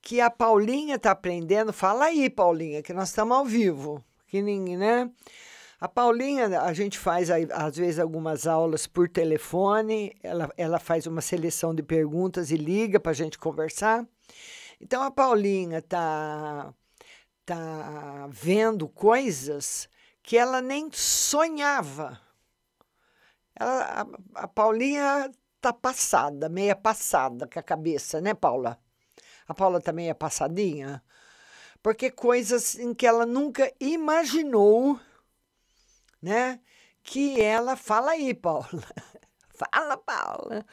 [0.00, 1.72] que a Paulinha está aprendendo.
[1.72, 4.04] Fala aí, Paulinha, que nós estamos ao vivo.
[4.26, 5.10] Que ninguém, né?
[5.80, 11.20] A Paulinha, a gente faz às vezes algumas aulas por telefone, ela, ela faz uma
[11.20, 14.04] seleção de perguntas e liga para a gente conversar.
[14.80, 16.74] Então a Paulinha tá
[17.46, 19.88] tá vendo coisas
[20.22, 22.20] que ela nem sonhava.
[23.58, 25.30] Ela, a, a Paulinha
[25.60, 28.78] tá passada, meia passada com a cabeça, né, Paula?
[29.46, 31.02] A Paula tá meia passadinha,
[31.82, 35.00] porque coisas em que ela nunca imaginou,
[36.22, 36.60] né?
[37.02, 38.68] Que ela fala aí, Paula.
[39.72, 40.64] Fala, Paula.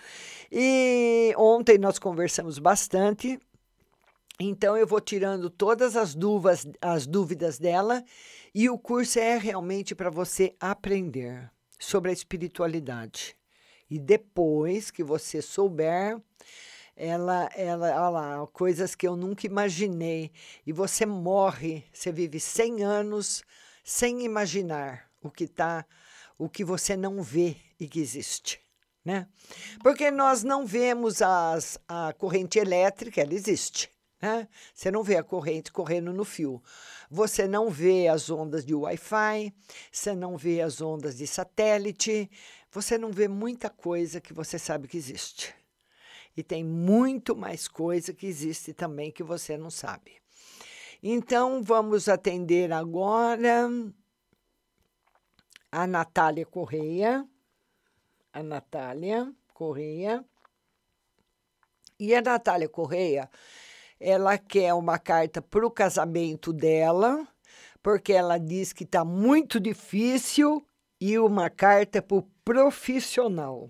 [0.51, 3.39] E ontem nós conversamos bastante
[4.39, 8.03] então eu vou tirando todas as dúvidas, as dúvidas dela
[8.53, 11.49] e o curso é realmente para você aprender
[11.80, 13.36] sobre a espiritualidade.
[13.89, 16.19] E depois que você souber,
[16.95, 20.32] ela, ela, olha lá, coisas que eu nunca imaginei.
[20.65, 23.43] E você morre, você vive 100 anos
[23.84, 25.86] sem imaginar o que tá,
[26.38, 28.59] o que você não vê e que existe.
[29.03, 29.28] Né?
[29.84, 33.91] Porque nós não vemos as, a corrente elétrica, ela existe.
[34.19, 34.47] Né?
[34.73, 36.63] Você não vê a corrente correndo no fio.
[37.09, 39.53] Você não vê as ondas de Wi-Fi,
[39.91, 42.29] você não vê as ondas de satélite,
[42.71, 45.53] você não vê muita coisa que você sabe que existe.
[46.35, 50.13] E tem muito mais coisa que existe também que você não sabe.
[51.01, 53.69] Então, vamos atender agora
[55.71, 57.25] a Natália Correia.
[58.33, 60.25] A Natália Correia.
[61.97, 63.29] E a Natália Correia
[63.99, 67.27] ela quer uma carta para o casamento dela,
[67.81, 70.65] porque ela diz que está muito difícil,
[70.99, 73.69] e uma carta para o profissional.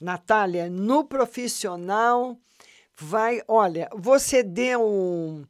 [0.00, 2.36] Natália, no profissional,
[2.96, 3.40] vai.
[3.46, 4.84] Olha, você deu.
[4.84, 5.44] Um,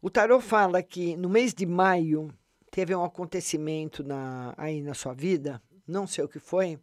[0.00, 2.28] o tarot fala que no mês de maio
[2.70, 6.78] teve um acontecimento na, aí na sua vida, não sei o que foi,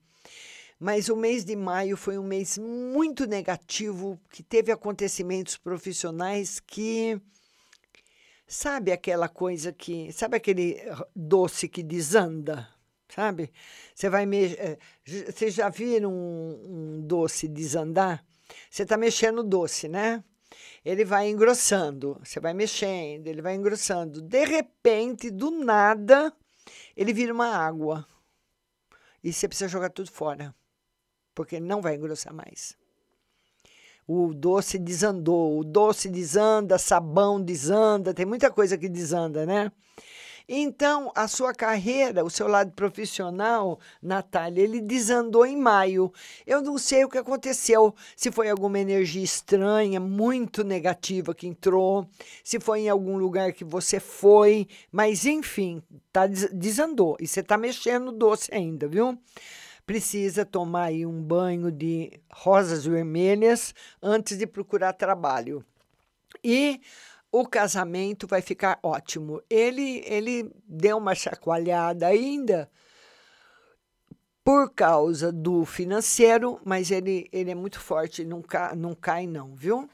[0.79, 7.19] mas o mês de maio foi um mês muito negativo, que teve acontecimentos profissionais que.
[8.47, 10.11] Sabe aquela coisa que.
[10.13, 10.77] Sabe aquele
[11.15, 12.67] doce que desanda?
[13.09, 13.51] Sabe?
[13.93, 14.53] Você vai me...
[14.53, 14.77] Eh,
[15.31, 18.23] Vocês já viram um, um doce desandar?
[18.69, 20.23] Você está mexendo o doce, né?
[20.85, 24.21] Ele vai engrossando, você vai mexendo, ele vai engrossando.
[24.21, 26.33] De repente, do nada,
[26.95, 28.07] ele vira uma água.
[29.23, 30.55] E você precisa jogar tudo fora,
[31.33, 32.77] porque não vai engrossar mais.
[34.07, 39.71] O doce desandou, o doce desanda, sabão desanda, tem muita coisa que desanda, né?
[40.51, 46.11] Então, a sua carreira, o seu lado profissional, Natália, ele desandou em maio.
[46.43, 52.09] Eu não sei o que aconteceu, se foi alguma energia estranha, muito negativa que entrou,
[52.43, 57.15] se foi em algum lugar que você foi, mas enfim, tá, desandou.
[57.19, 59.15] E você está mexendo doce ainda, viu?
[59.89, 65.65] Precisa tomar aí um banho de rosas vermelhas antes de procurar trabalho.
[66.43, 66.79] E
[67.31, 69.41] o casamento vai ficar ótimo.
[69.49, 72.69] Ele, ele deu uma chacoalhada ainda
[74.43, 79.55] por causa do financeiro, mas ele, ele é muito forte, não, ca, não cai não,
[79.55, 79.89] viu?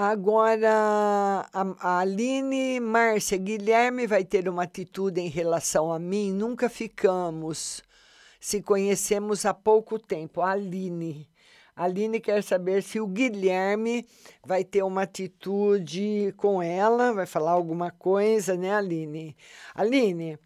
[0.00, 0.70] Agora,
[1.52, 6.32] a, a Aline, Márcia, Guilherme vai ter uma atitude em relação a mim.
[6.32, 7.82] Nunca ficamos,
[8.38, 10.40] se conhecemos há pouco tempo.
[10.40, 11.28] Aline,
[11.74, 14.06] Aline quer saber se o Guilherme
[14.46, 19.36] vai ter uma atitude com ela, vai falar alguma coisa, né, Aline?
[19.74, 20.38] Aline,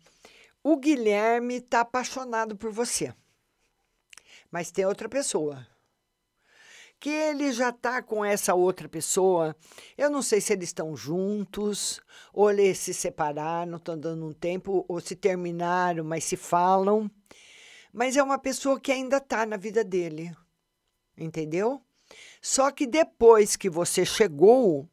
[0.64, 3.12] o Guilherme está apaixonado por você,
[4.50, 5.70] mas tem outra pessoa.
[7.02, 9.56] Que ele já está com essa outra pessoa.
[9.98, 12.00] Eu não sei se eles estão juntos,
[12.32, 17.10] ou eles se separaram, estão dando um tempo, ou se terminaram, mas se falam.
[17.92, 20.34] Mas é uma pessoa que ainda está na vida dele
[21.16, 21.82] entendeu?
[22.40, 24.88] Só que depois que você chegou,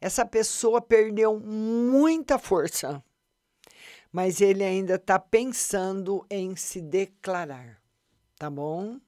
[0.00, 3.02] essa pessoa perdeu muita força,
[4.12, 7.80] mas ele ainda está pensando em se declarar,
[8.36, 8.98] tá bom?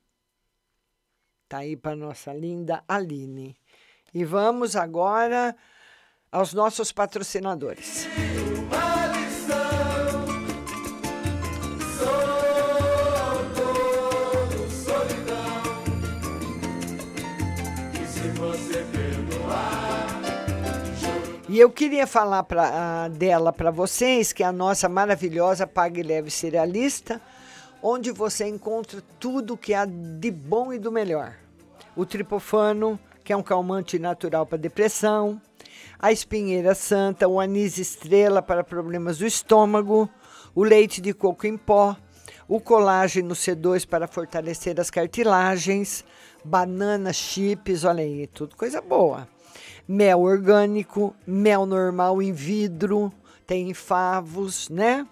[1.48, 3.56] Tá aí para nossa linda Aline.
[4.12, 5.54] E vamos agora
[6.32, 8.06] aos nossos patrocinadores.
[21.48, 26.02] E eu queria falar pra, uh, dela para vocês, que é a nossa maravilhosa Pague
[26.02, 27.18] Leve Cerealista,
[27.82, 31.34] onde você encontra tudo que há de bom e do melhor.
[31.94, 35.40] O tripofano, que é um calmante natural para depressão,
[35.98, 40.08] a espinheira santa, o anis estrela para problemas do estômago,
[40.54, 41.96] o leite de coco em pó,
[42.48, 46.04] o colágeno C2 para fortalecer as cartilagens,
[46.44, 49.28] banana chips, olha aí, tudo coisa boa.
[49.88, 53.12] Mel orgânico, mel normal em vidro,
[53.46, 55.06] tem favos, né?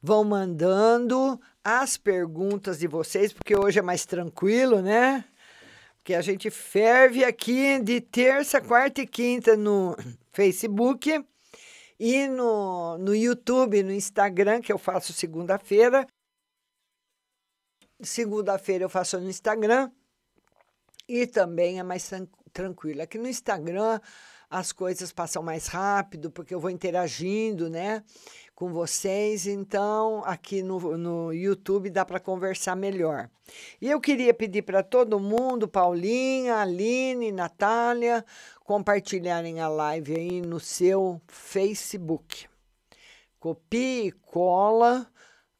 [0.00, 5.24] Vão mandando as perguntas de vocês, porque hoje é mais tranquilo, né?
[6.04, 9.96] que a gente ferve aqui de terça, quarta e quinta no
[10.32, 11.24] Facebook
[11.98, 16.06] e no, no YouTube, no Instagram, que eu faço segunda-feira.
[18.00, 19.92] Segunda-feira eu faço no Instagram
[21.08, 22.10] e também é mais
[22.52, 23.02] tranquilo.
[23.02, 24.00] Aqui no Instagram
[24.52, 28.04] as coisas passam mais rápido, porque eu vou interagindo, né?
[28.54, 33.30] Com vocês, então aqui no, no YouTube dá para conversar melhor.
[33.80, 38.22] E eu queria pedir para todo mundo, Paulinha, Aline, Natália,
[38.62, 42.46] compartilharem a live aí no seu Facebook.
[43.40, 45.10] Copie e cola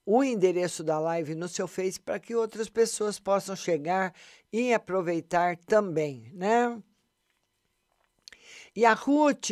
[0.05, 4.13] o endereço da live no seu Face para que outras pessoas possam chegar
[4.53, 6.79] e aproveitar também, né?
[8.75, 9.51] E a Ruth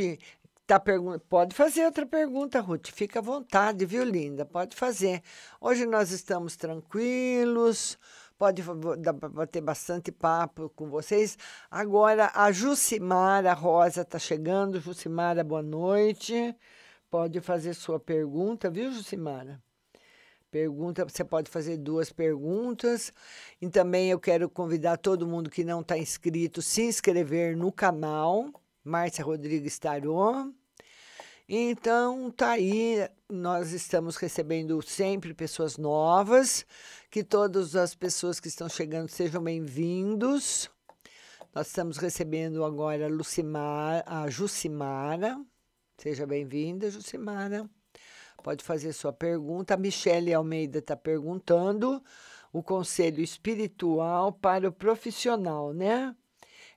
[0.67, 4.47] tá perguntando, pode fazer outra pergunta, Ruth, fica à vontade, viu, linda?
[4.47, 5.23] Pode fazer.
[5.61, 7.99] Hoje nós estamos tranquilos,
[8.39, 8.63] pode
[8.99, 11.37] dar para ter bastante papo com vocês.
[11.71, 14.81] Agora, a Jucimara Rosa está chegando.
[14.81, 16.57] Jucimara, boa noite.
[17.11, 19.63] Pode fazer sua pergunta, viu, Jucimara?
[20.51, 23.13] Pergunta, você pode fazer duas perguntas.
[23.61, 28.51] E também eu quero convidar todo mundo que não está inscrito se inscrever no canal
[28.91, 30.53] Márcia Rodrigues Tarô.
[31.49, 36.67] Então, tá aí, nós estamos recebendo sempre pessoas novas,
[37.09, 40.69] que todas as pessoas que estão chegando sejam bem-vindos.
[41.55, 45.41] Nós estamos recebendo agora a, Lucimar, a Jucimara.
[45.97, 47.71] Seja bem-vinda, Jucimara.
[48.43, 49.75] Pode fazer sua pergunta.
[49.75, 52.03] A Michele Almeida está perguntando
[52.53, 56.13] o conselho espiritual para o profissional, né?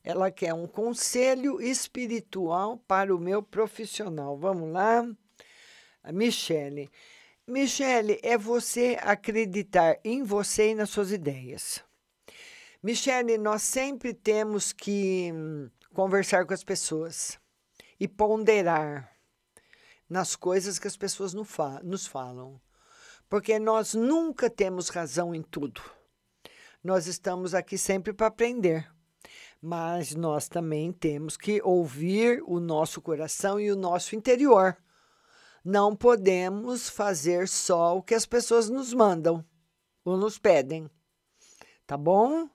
[0.04, 4.38] Ela quer um conselho espiritual para o meu profissional.
[4.38, 5.08] Vamos lá?
[6.04, 6.92] A Michele.
[7.48, 11.82] Michele, é você acreditar em você e nas suas ideias.
[12.82, 17.40] Michele, nós sempre temos que hum, conversar com as pessoas
[17.98, 19.10] e ponderar
[20.10, 22.60] nas coisas que as pessoas nos falam.
[23.30, 25.82] Porque nós nunca temos razão em tudo.
[26.84, 28.93] Nós estamos aqui sempre para aprender
[29.66, 34.76] mas nós também temos que ouvir o nosso coração e o nosso interior.
[35.64, 39.42] Não podemos fazer só o que as pessoas nos mandam
[40.04, 40.90] ou nos pedem.
[41.88, 42.50] Tá bom?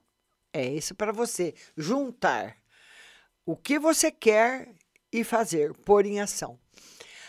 [0.53, 1.55] É isso para você.
[1.75, 2.55] Juntar
[3.43, 4.75] o que você quer
[5.11, 6.59] e fazer, pôr em ação.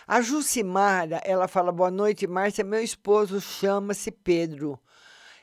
[0.06, 2.62] A Jucimara, ela fala: Boa noite, Márcia.
[2.62, 4.78] Meu esposo chama-se Pedro.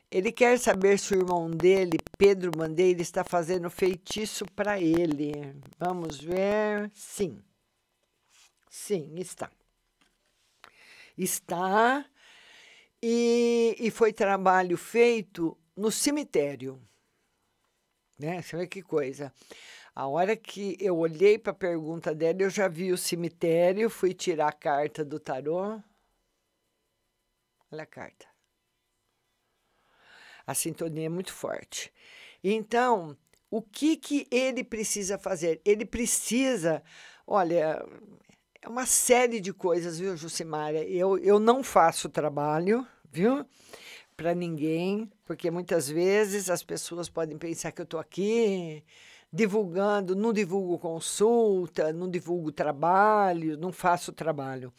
[0.09, 5.53] Ele quer saber se o irmão dele, Pedro Bandeira, está fazendo feitiço para ele.
[5.77, 6.89] Vamos ver.
[6.93, 7.43] Sim.
[8.69, 9.51] Sim, está.
[11.17, 12.05] Está.
[13.03, 16.81] E, e foi trabalho feito no cemitério.
[18.17, 18.41] Né?
[18.41, 19.33] Você vê que coisa.
[19.93, 24.13] A hora que eu olhei para a pergunta dela, eu já vi o cemitério, fui
[24.13, 25.81] tirar a carta do tarô.
[27.69, 28.36] Olha a carta
[30.47, 31.91] a sintonia é muito forte.
[32.41, 33.17] Então,
[33.51, 35.59] o que, que ele precisa fazer?
[35.65, 36.81] Ele precisa,
[37.27, 37.85] olha,
[38.61, 40.83] é uma série de coisas, viu, Jucimara?
[40.83, 43.45] Eu, eu não faço trabalho, viu?
[44.15, 48.83] Para ninguém, porque muitas vezes as pessoas podem pensar que eu estou aqui
[49.31, 54.73] divulgando, não divulgo consulta, não divulgo trabalho, não faço trabalho.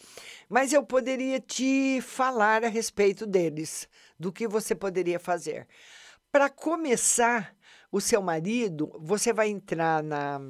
[0.48, 3.86] Mas eu poderia te falar a respeito deles,
[4.18, 5.66] do que você poderia fazer.
[6.30, 7.56] Para começar,
[7.90, 10.40] o seu marido, você vai entrar na,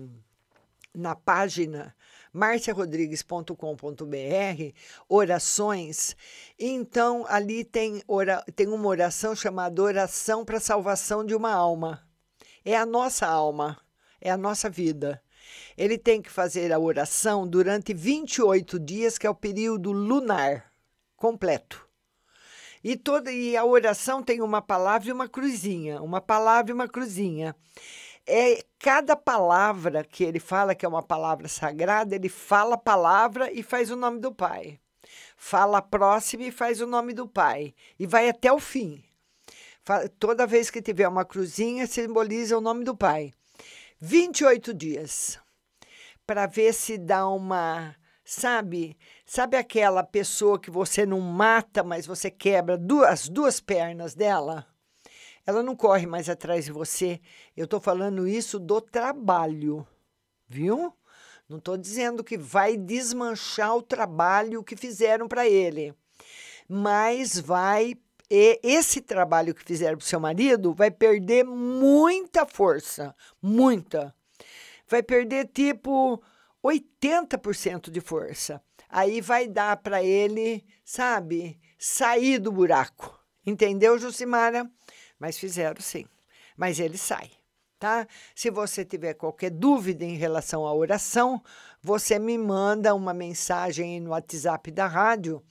[0.92, 1.94] na página
[2.32, 4.74] marciarodrigues.com.br,
[5.08, 6.16] orações.
[6.58, 12.04] Então, ali tem, ora, tem uma oração chamada Oração para a Salvação de uma Alma.
[12.64, 13.78] É a nossa alma
[14.20, 15.22] é a nossa vida.
[15.76, 20.72] Ele tem que fazer a oração durante 28 dias, que é o período lunar
[21.16, 21.88] completo.
[22.82, 26.88] E toda e a oração tem uma palavra e uma cruzinha, uma palavra e uma
[26.88, 27.54] cruzinha.
[28.26, 33.50] É cada palavra que ele fala que é uma palavra sagrada, ele fala a palavra
[33.52, 34.78] e faz o nome do Pai.
[35.36, 39.02] Fala a próxima e faz o nome do Pai e vai até o fim.
[40.18, 43.32] Toda vez que tiver uma cruzinha, simboliza o nome do Pai.
[44.00, 45.38] 28 dias
[46.26, 48.98] para ver se dá uma, sabe?
[49.30, 54.66] Sabe aquela pessoa que você não mata, mas você quebra duas, as duas pernas dela?
[55.44, 57.20] Ela não corre mais atrás de você.
[57.54, 59.86] Eu estou falando isso do trabalho,
[60.48, 60.94] viu?
[61.46, 65.94] Não estou dizendo que vai desmanchar o trabalho que fizeram para ele,
[66.66, 67.98] mas vai
[68.30, 74.14] esse trabalho que fizeram para seu marido vai perder muita força, muita.
[74.86, 76.22] Vai perder tipo
[76.64, 78.62] 80% de força.
[78.89, 83.16] Aí vai dar para ele, sabe, sair do buraco.
[83.45, 84.68] Entendeu, Jucimara?
[85.18, 86.07] Mas fizeram sim.
[86.57, 87.30] Mas ele sai.
[87.78, 88.07] tá?
[88.34, 91.41] Se você tiver qualquer dúvida em relação à oração,
[91.82, 95.43] você me manda uma mensagem no WhatsApp da rádio,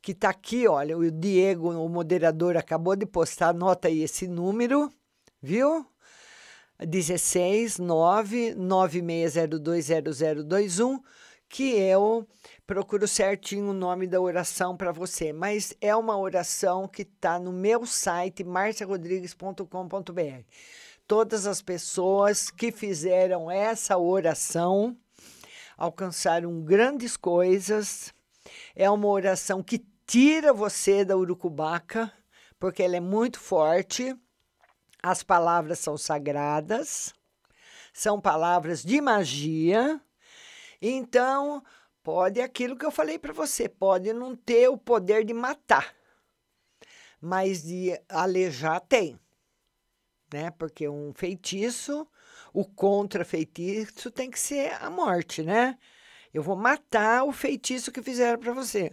[0.00, 4.92] que tá aqui, olha, o Diego, o moderador, acabou de postar, anota aí esse número,
[5.40, 5.86] viu?
[6.84, 11.00] 16 9 96020021,
[11.52, 12.26] que eu
[12.66, 17.52] procuro certinho o nome da oração para você, mas é uma oração que está no
[17.52, 20.46] meu site marciarodrigues.com.br.
[21.06, 24.96] Todas as pessoas que fizeram essa oração
[25.76, 28.14] alcançaram grandes coisas.
[28.74, 32.10] É uma oração que tira você da urucubaca,
[32.58, 34.16] porque ela é muito forte.
[35.02, 37.12] As palavras são sagradas,
[37.92, 40.00] são palavras de magia.
[40.84, 41.62] Então,
[42.02, 45.94] pode aquilo que eu falei para você, pode não ter o poder de matar,
[47.20, 49.16] mas de alejar tem.
[50.34, 50.50] Né?
[50.50, 52.04] Porque um feitiço,
[52.52, 55.78] o contra-feitiço tem que ser a morte, né?
[56.34, 58.90] Eu vou matar o feitiço que fizeram para você.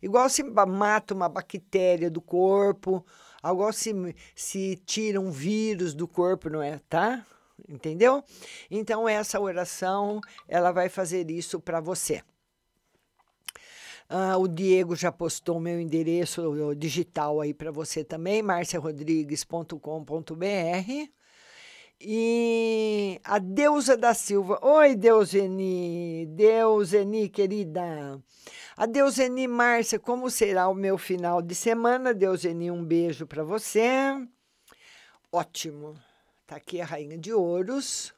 [0.00, 3.04] Igual se mata uma bactéria do corpo,
[3.44, 3.92] igual se,
[4.34, 6.80] se tira um vírus do corpo, não é?
[6.88, 7.26] Tá?
[7.68, 8.24] Entendeu?
[8.70, 12.22] Então, essa oração, ela vai fazer isso para você.
[14.08, 21.10] Ah, o Diego já postou meu endereço digital aí para você também, marciarodrigues.com.br.
[21.98, 24.58] E a Deusa da Silva.
[24.60, 28.20] Oi, Deuseni, Deuseni, querida.
[28.76, 32.12] A Deuseni Márcia, como será o meu final de semana?
[32.12, 33.88] Deuseni, um beijo para você.
[35.30, 35.94] Ótimo.
[36.52, 38.12] Tá aqui a Rainha de Ouros.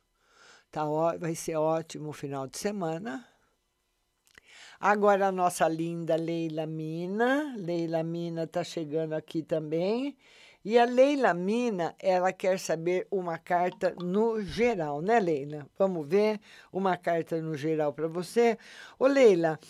[0.68, 3.24] Tá, ó, vai ser ótimo final de semana.
[4.80, 7.54] Agora a nossa linda Leila Mina.
[7.56, 10.16] Leila Mina tá chegando aqui também.
[10.64, 15.68] E a Leila Mina, ela quer saber uma carta no geral, né, Leila?
[15.78, 16.40] Vamos ver
[16.72, 18.58] uma carta no geral para você.
[18.98, 19.60] Ô, Leila,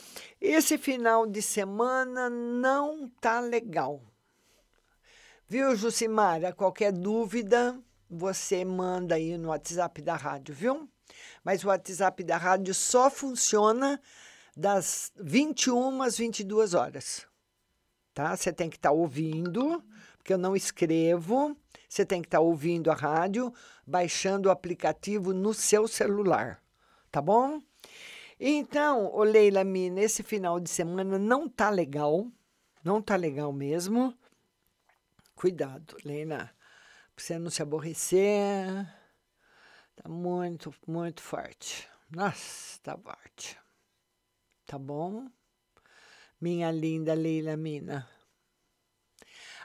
[0.40, 4.00] esse final de semana não tá legal.
[5.46, 6.50] Viu, Jucimara?
[6.50, 7.78] Qualquer dúvida,
[8.14, 10.88] você manda aí no WhatsApp da rádio, viu?
[11.42, 14.00] Mas o WhatsApp da rádio só funciona
[14.56, 17.26] das 21 às 22 horas.
[18.14, 18.36] Tá?
[18.36, 19.82] Você tem que estar tá ouvindo
[20.24, 21.54] porque eu não escrevo.
[21.86, 23.52] Você tem que estar tá ouvindo a rádio,
[23.86, 26.60] baixando o aplicativo no seu celular,
[27.10, 27.62] tá bom?
[28.40, 32.26] Então, ô Leila Mina, esse final de semana não tá legal,
[32.82, 34.14] não tá legal mesmo.
[35.36, 36.50] Cuidado, Leila,
[37.14, 38.66] pra você não se aborrecer.
[39.96, 41.88] Tá muito, muito forte.
[42.10, 43.58] Nossa, tá forte.
[44.66, 45.28] Tá bom?
[46.40, 48.08] Minha linda Leila Mina.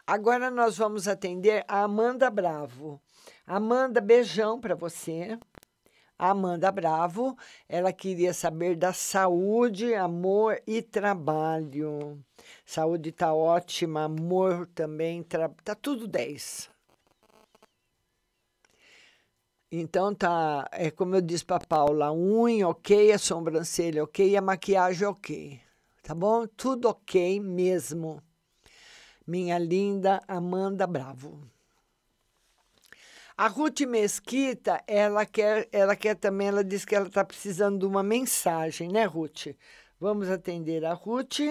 [0.05, 3.01] Agora nós vamos atender a Amanda Bravo.
[3.45, 5.39] Amanda, beijão para você.
[6.17, 7.37] A Amanda Bravo,
[7.67, 12.23] ela queria saber da saúde, amor e trabalho.
[12.65, 16.69] Saúde tá ótima, amor também, tá tudo 10.
[19.71, 24.41] Então tá, é como eu disse para Paula, a unha ok, a sobrancelha ok, a
[24.41, 25.59] maquiagem ok.
[26.01, 26.47] Tá bom?
[26.47, 28.21] Tudo ok mesmo
[29.29, 31.39] minha linda Amanda Bravo.
[33.37, 37.85] A Ruth Mesquita, ela quer, ela quer também, ela diz que ela está precisando de
[37.85, 39.55] uma mensagem, né, Ruth?
[39.99, 41.41] Vamos atender a Ruth.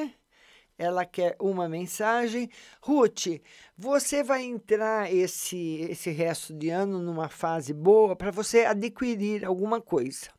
[0.78, 2.48] Ela quer uma mensagem.
[2.80, 3.26] Ruth,
[3.76, 9.80] você vai entrar esse, esse resto de ano numa fase boa para você adquirir alguma
[9.80, 10.30] coisa.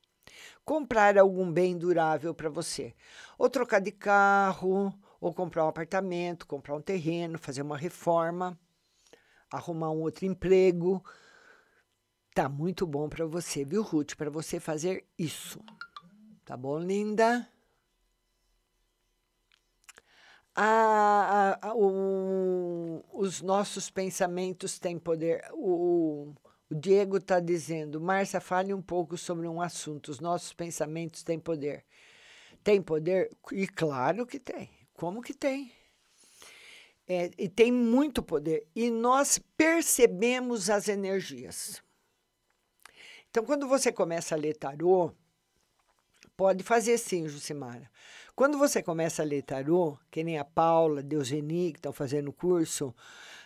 [0.63, 2.95] Comprar algum bem durável para você.
[3.37, 8.57] Ou trocar de carro, ou comprar um apartamento, comprar um terreno, fazer uma reforma,
[9.51, 11.03] arrumar um outro emprego.
[12.33, 14.15] Tá muito bom para você, viu, Ruth?
[14.15, 15.59] Para você fazer isso.
[16.45, 17.45] Tá bom, linda?
[20.55, 25.43] Ah, ah, o, os nossos pensamentos têm poder.
[25.53, 26.33] O,
[26.69, 30.09] o Diego está dizendo, Márcia, fale um pouco sobre um assunto.
[30.09, 31.85] Os nossos pensamentos têm poder.
[32.63, 33.29] Tem poder?
[33.51, 34.69] E claro que tem.
[34.93, 35.71] Como que tem?
[37.07, 38.67] É, e tem muito poder.
[38.75, 41.81] E nós percebemos as energias.
[43.29, 45.11] Então, quando você começa a ler tarô,
[46.39, 47.91] pode fazer sim, Jucimara.
[48.33, 52.33] Quando você começa a ler tarô, que nem a Paula, Deuseni, que estão fazendo o
[52.33, 52.95] curso,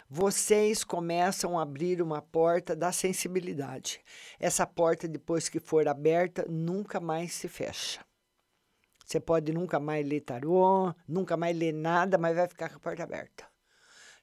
[0.07, 3.99] vocês começam a abrir uma porta da sensibilidade.
[4.39, 7.99] Essa porta, depois que for aberta, nunca mais se fecha.
[9.03, 12.79] Você pode nunca mais ler tarô, nunca mais ler nada, mas vai ficar com a
[12.79, 13.43] porta aberta.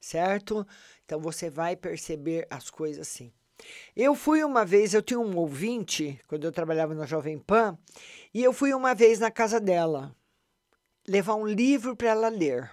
[0.00, 0.64] Certo?
[1.04, 3.32] Então você vai perceber as coisas assim.
[3.96, 7.78] Eu fui uma vez, eu tinha um ouvinte, quando eu trabalhava na Jovem Pan,
[8.32, 10.14] e eu fui uma vez na casa dela
[11.06, 12.70] levar um livro para ela ler.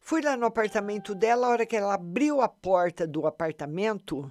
[0.00, 4.30] Fui lá no apartamento dela, a hora que ela abriu a porta do apartamento,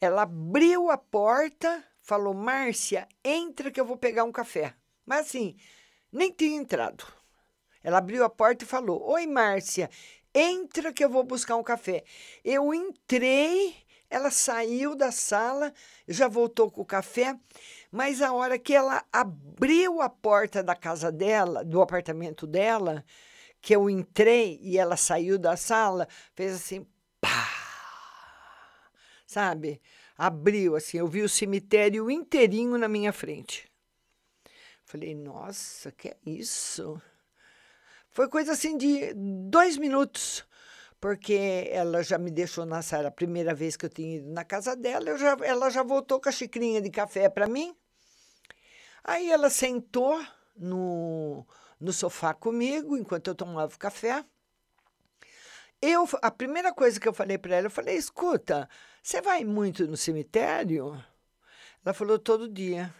[0.00, 4.74] ela abriu a porta, falou: Márcia, entra que eu vou pegar um café.
[5.04, 5.56] Mas assim,
[6.10, 7.04] nem tinha entrado.
[7.82, 9.90] Ela abriu a porta e falou: Oi, Márcia,
[10.34, 12.04] entra que eu vou buscar um café.
[12.44, 13.74] Eu entrei,
[14.12, 15.72] ela saiu da sala,
[16.06, 17.34] já voltou com o café,
[17.90, 23.02] mas a hora que ela abriu a porta da casa dela, do apartamento dela,
[23.58, 26.86] que eu entrei e ela saiu da sala, fez assim,
[27.22, 27.48] pá!
[29.26, 29.80] Sabe?
[30.14, 33.66] Abriu assim, eu vi o cemitério inteirinho na minha frente.
[34.84, 37.00] Falei, nossa, que é isso?
[38.10, 40.44] Foi coisa assim de dois minutos,
[41.02, 44.44] porque ela já me deixou na sala a primeira vez que eu tinha ido na
[44.44, 47.76] casa dela, eu já, ela já voltou com a xicrinha de café para mim.
[49.02, 50.24] Aí ela sentou
[50.56, 51.44] no,
[51.80, 54.24] no sofá comigo enquanto eu tomava o café.
[55.80, 58.68] Eu, a primeira coisa que eu falei para ela, eu falei: escuta,
[59.02, 61.04] você vai muito no cemitério?
[61.84, 62.94] Ela falou: todo dia.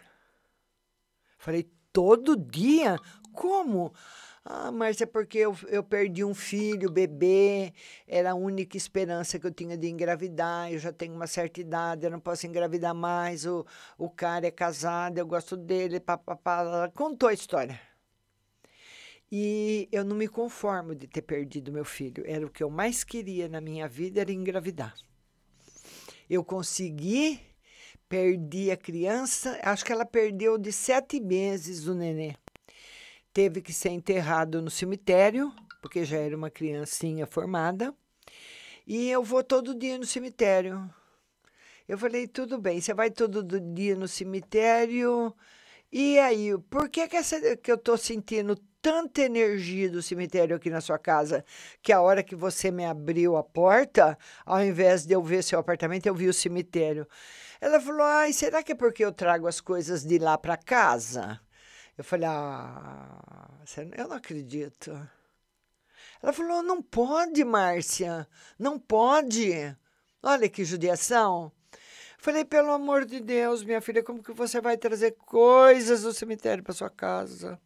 [1.39, 2.99] Falei: todo dia?
[3.33, 3.95] Como?
[4.45, 7.73] Ah, Márcia, é porque eu, eu perdi um filho, bebê,
[8.09, 10.73] era a única esperança que eu tinha de engravidar.
[10.73, 13.47] Eu já tenho uma certa idade, eu não posso engravidar mais.
[13.47, 13.65] O,
[13.97, 16.61] o cara é casado, eu gosto dele, papapá.
[16.61, 17.81] Ela contou a história.
[19.31, 22.25] E eu não me conformo de ter perdido meu filho.
[22.27, 24.95] Era o que eu mais queria na minha vida, era engravidar.
[26.29, 27.41] Eu consegui,
[28.09, 32.35] perdi a criança, acho que ela perdeu de sete meses o nenê.
[33.33, 37.95] Teve que ser enterrado no cemitério, porque já era uma criancinha formada.
[38.87, 40.89] E eu vou todo dia no cemitério.
[41.89, 45.35] Eu falei, tudo bem, você vai todo dia no cemitério.
[45.91, 50.69] E aí, por que, que, essa, que eu estou sentindo tanta energia do cemitério aqui
[50.69, 51.45] na sua casa
[51.81, 55.59] que a hora que você me abriu a porta, ao invés de eu ver seu
[55.59, 57.07] apartamento, eu vi o cemitério.
[57.61, 61.41] Ela falou: Ai, será que é porque eu trago as coisas de lá para casa?
[62.03, 63.49] Eu falei: Ah,
[63.97, 64.91] eu não acredito.
[66.21, 68.27] Ela falou: Não pode, Márcia,
[68.59, 69.53] não pode.
[70.21, 71.53] Olha que judiação.
[72.19, 76.63] Falei, pelo amor de Deus, minha filha, como que você vai trazer coisas do cemitério
[76.63, 77.61] para sua casa?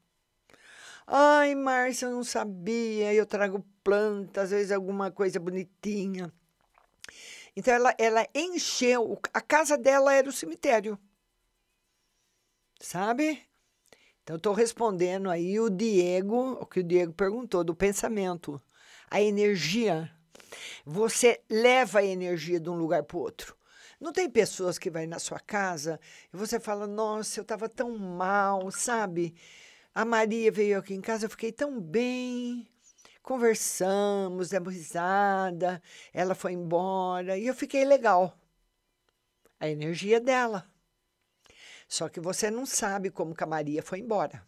[1.07, 3.14] Ai, Márcia, eu não sabia.
[3.14, 6.30] Eu trago plantas, às vezes alguma coisa bonitinha.
[7.57, 10.99] Então ela, ela encheu, a casa dela era o cemitério.
[12.80, 13.47] Sabe?
[14.27, 18.61] Então estou respondendo aí o Diego, o que o Diego perguntou do pensamento,
[19.09, 20.11] a energia.
[20.85, 23.57] Você leva a energia de um lugar para o outro.
[24.01, 26.01] Não tem pessoas que vai na sua casa
[26.35, 29.33] e você fala: "Nossa, eu estava tão mal", sabe?
[29.95, 32.68] A Maria veio aqui em casa, eu fiquei tão bem.
[33.22, 35.81] Conversamos, demos risada,
[36.12, 38.37] ela foi embora e eu fiquei legal.
[39.61, 40.68] A energia dela.
[41.89, 44.43] Só que você não sabe como que a Maria foi embora.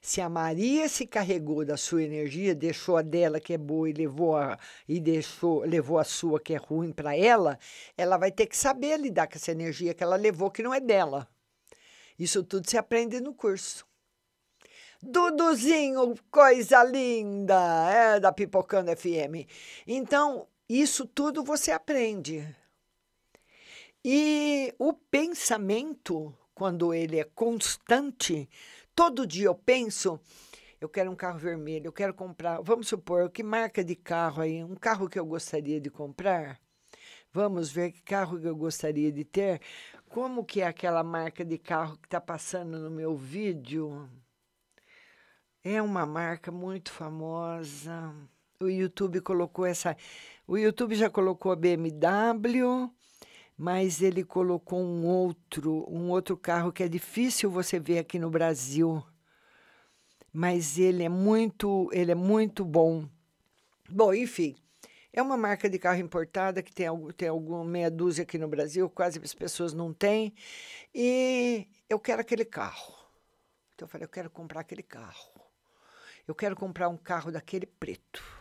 [0.00, 3.92] Se a Maria se carregou da sua energia, deixou a dela que é boa e
[3.92, 4.58] levou a,
[4.88, 7.58] e deixou, levou a sua que é ruim para ela,
[7.96, 10.80] ela vai ter que saber lidar com essa energia que ela levou que não é
[10.80, 11.28] dela.
[12.18, 13.86] Isso tudo se aprende no curso.
[15.02, 19.46] Duduzinho, coisa linda, é da Pipocando FM.
[19.86, 22.46] Então, isso tudo você aprende.
[24.08, 28.48] E o pensamento, quando ele é constante,
[28.94, 30.20] todo dia eu penso,
[30.80, 34.62] eu quero um carro vermelho, eu quero comprar, vamos supor, que marca de carro aí,
[34.62, 36.60] um carro que eu gostaria de comprar.
[37.32, 39.60] Vamos ver que carro que eu gostaria de ter.
[40.08, 44.08] Como que é aquela marca de carro que está passando no meu vídeo?
[45.64, 48.14] É uma marca muito famosa.
[48.60, 49.96] O YouTube colocou essa.
[50.46, 52.88] O YouTube já colocou a BMW,
[53.56, 58.30] mas ele colocou um outro, um outro carro que é difícil você ver aqui no
[58.30, 59.02] Brasil.
[60.32, 63.08] Mas ele é muito, ele é muito bom.
[63.88, 64.54] Bom, enfim,
[65.10, 66.86] é uma marca de carro importada que tem,
[67.16, 70.34] tem alguma meia dúzia aqui no Brasil, quase as pessoas não têm.
[70.94, 72.94] E eu quero aquele carro.
[73.74, 75.40] Então eu falei, eu quero comprar aquele carro.
[76.28, 78.35] Eu quero comprar um carro daquele preto.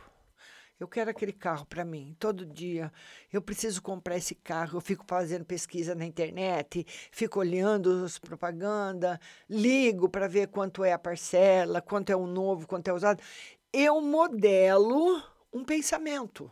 [0.78, 2.92] Eu quero aquele carro para mim, todo dia.
[3.32, 4.78] Eu preciso comprar esse carro.
[4.78, 9.20] Eu fico fazendo pesquisa na internet, fico olhando as propaganda,
[9.50, 13.24] ligo para ver quanto é a parcela, quanto é o novo, quanto é usado.
[13.72, 15.24] Eu modelo
[15.54, 16.52] um pensamento.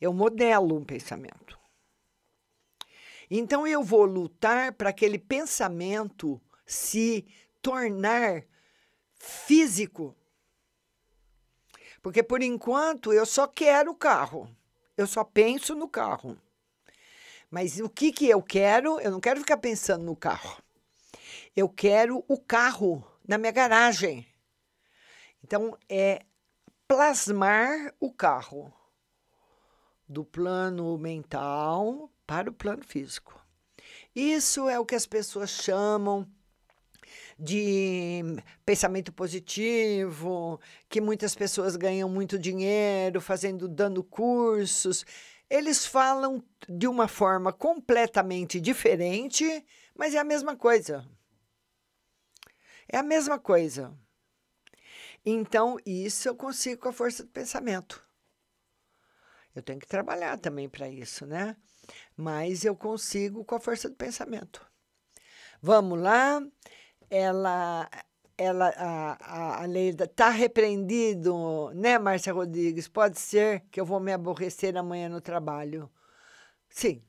[0.00, 1.58] Eu modelo um pensamento.
[3.28, 7.26] Então eu vou lutar para aquele pensamento se
[7.60, 8.44] tornar
[9.18, 10.14] físico.
[12.04, 14.46] Porque por enquanto eu só quero o carro.
[14.94, 16.38] Eu só penso no carro.
[17.50, 19.00] Mas o que, que eu quero?
[19.00, 20.62] Eu não quero ficar pensando no carro.
[21.56, 24.28] Eu quero o carro na minha garagem.
[25.42, 26.26] Então, é
[26.86, 28.70] plasmar o carro
[30.06, 33.40] do plano mental para o plano físico.
[34.14, 36.30] Isso é o que as pessoas chamam
[37.38, 38.22] de
[38.64, 45.04] pensamento positivo, que muitas pessoas ganham muito dinheiro fazendo dando cursos.
[45.48, 49.64] Eles falam de uma forma completamente diferente,
[49.94, 51.08] mas é a mesma coisa.
[52.88, 53.96] É a mesma coisa.
[55.24, 58.04] Então, isso eu consigo com a força do pensamento.
[59.54, 61.56] Eu tenho que trabalhar também para isso, né?
[62.16, 64.66] Mas eu consigo com a força do pensamento.
[65.62, 66.42] Vamos lá.
[67.10, 67.88] Ela,
[68.36, 72.88] ela, a, a Leida está repreendido, né, Márcia Rodrigues?
[72.88, 75.90] Pode ser que eu vou me aborrecer amanhã no trabalho.
[76.68, 77.02] Sim.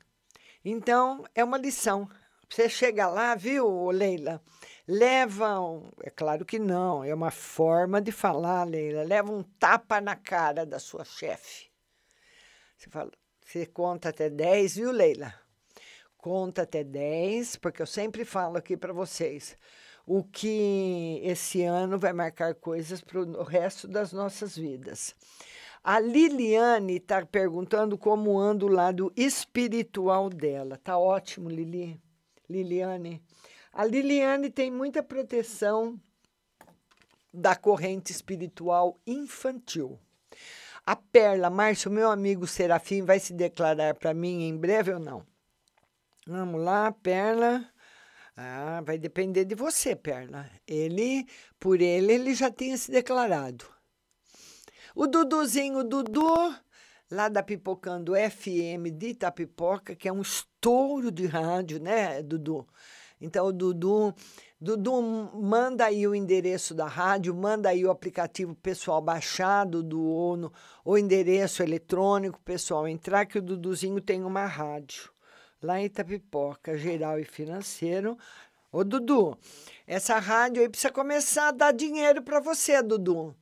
[0.64, 2.08] Então, é uma lição.
[2.48, 4.40] Você chega lá, viu, Leila?
[4.86, 9.02] Leva um, é claro que não, é uma forma de falar, Leila.
[9.02, 11.68] Leva um tapa na cara da sua chefe.
[12.76, 13.10] Você fala,
[13.44, 15.34] você conta até 10, viu, Leila?
[16.16, 19.56] Conta até 10, porque eu sempre falo aqui para vocês
[20.06, 25.14] o que esse ano vai marcar coisas para o resto das nossas vidas.
[25.82, 30.80] A Liliane está perguntando como anda o lado espiritual dela.
[30.82, 32.00] Tá ótimo, Lili.
[32.48, 33.22] Liliane.
[33.72, 36.00] A Liliane tem muita proteção
[37.32, 39.98] da corrente espiritual infantil.
[40.84, 45.26] A Perla, Márcio, meu amigo Serafim, vai se declarar para mim em breve ou não?
[46.26, 47.64] Vamos lá, Perla.
[48.36, 50.50] Ah, vai depender de você, Perla.
[50.66, 51.26] Ele,
[51.58, 53.64] por ele, ele já tinha se declarado.
[54.94, 56.54] O Duduzinho, Dudu,
[57.10, 62.66] lá da Pipocando FM de Itapipoca, que é um estouro de rádio, né, Dudu?
[63.18, 64.14] Então, o Dudu,
[64.60, 65.00] Dudu,
[65.34, 70.52] manda aí o endereço da rádio, manda aí o aplicativo pessoal baixado do ONU,
[70.84, 75.15] o endereço eletrônico pessoal entrar, que o Duduzinho tem uma rádio
[75.62, 78.18] lá em Itapipoca, geral e financeiro.
[78.70, 79.38] Ô, Dudu,
[79.86, 83.34] essa rádio aí precisa começar a dar dinheiro para você, Dudu.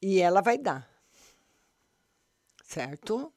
[0.00, 0.88] E ela vai dar.
[2.64, 3.32] Certo?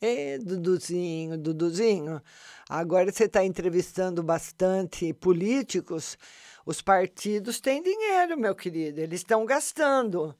[0.00, 2.22] Ê, Duduzinho, Duduzinho.
[2.68, 6.16] Agora você está entrevistando bastante políticos.
[6.64, 9.00] Os partidos têm dinheiro, meu querido.
[9.00, 10.36] Eles estão gastando.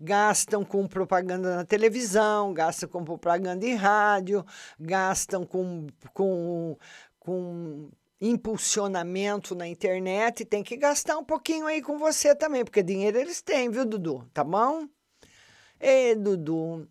[0.00, 4.44] Gastam com propaganda na televisão, gastam com propaganda em rádio,
[4.78, 6.76] gastam com, com,
[7.18, 7.90] com
[8.20, 10.44] impulsionamento na internet.
[10.44, 14.28] Tem que gastar um pouquinho aí com você também, porque dinheiro eles têm, viu, Dudu?
[14.32, 14.88] Tá bom?
[15.80, 16.88] Ê, Dudu.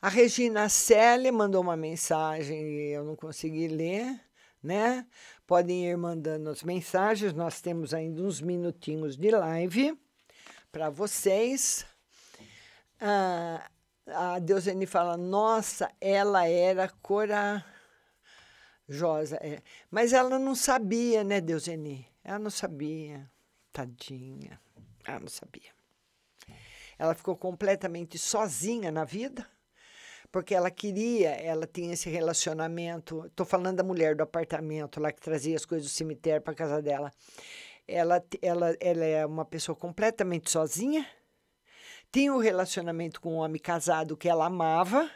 [0.00, 4.20] A Regina Célia mandou uma mensagem e eu não consegui ler,
[4.62, 5.06] né?
[5.46, 9.98] Podem ir mandando as mensagens, nós temos ainda uns minutinhos de live
[10.78, 11.84] para vocês.
[13.00, 13.68] Ah,
[14.06, 17.64] a Deusene fala: Nossa, ela era corajosa.
[19.40, 19.60] É.
[19.90, 22.06] Mas ela não sabia, né, Deusene?
[22.22, 23.28] Ela não sabia.
[23.72, 24.60] Tadinha.
[25.04, 25.72] Ela não sabia.
[26.96, 29.44] Ela ficou completamente sozinha na vida
[30.30, 33.26] porque ela queria, ela tinha esse relacionamento.
[33.26, 36.82] Estou falando da mulher do apartamento lá que trazia as coisas do cemitério para casa
[36.82, 37.12] dela.
[37.88, 41.06] Ela, ela, ela é uma pessoa completamente sozinha,
[42.12, 45.10] tinha um relacionamento com um homem casado que ela amava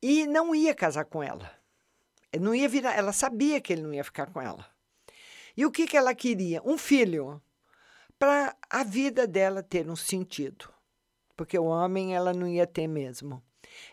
[0.00, 1.50] e não ia casar com ela.
[2.40, 4.64] Não ia virar, ela sabia que ele não ia ficar com ela.
[5.56, 6.62] E o que, que ela queria?
[6.64, 7.42] Um filho,
[8.18, 10.72] para a vida dela ter um sentido.
[11.36, 13.42] Porque o homem ela não ia ter mesmo.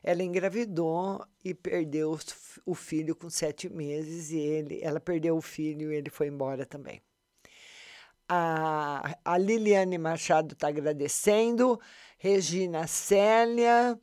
[0.04, 2.18] Ela engravidou e perdeu
[2.66, 6.66] o filho com sete meses e ele, ela perdeu o filho e ele foi embora
[6.66, 7.02] também.
[8.28, 11.80] A, a Liliane Machado está agradecendo,
[12.18, 14.00] Regina Célia,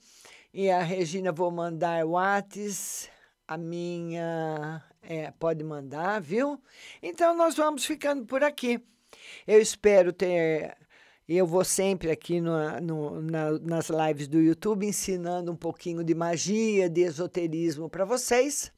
[0.54, 3.10] e a Regina vou mandar Whats,
[3.48, 6.62] a minha é, pode mandar, viu?
[7.02, 8.80] Então nós vamos ficando por aqui.
[9.46, 10.76] Eu espero ter
[11.28, 16.14] eu vou sempre aqui no, no, na, nas lives do YouTube ensinando um pouquinho de
[16.14, 18.72] magia, de esoterismo para vocês,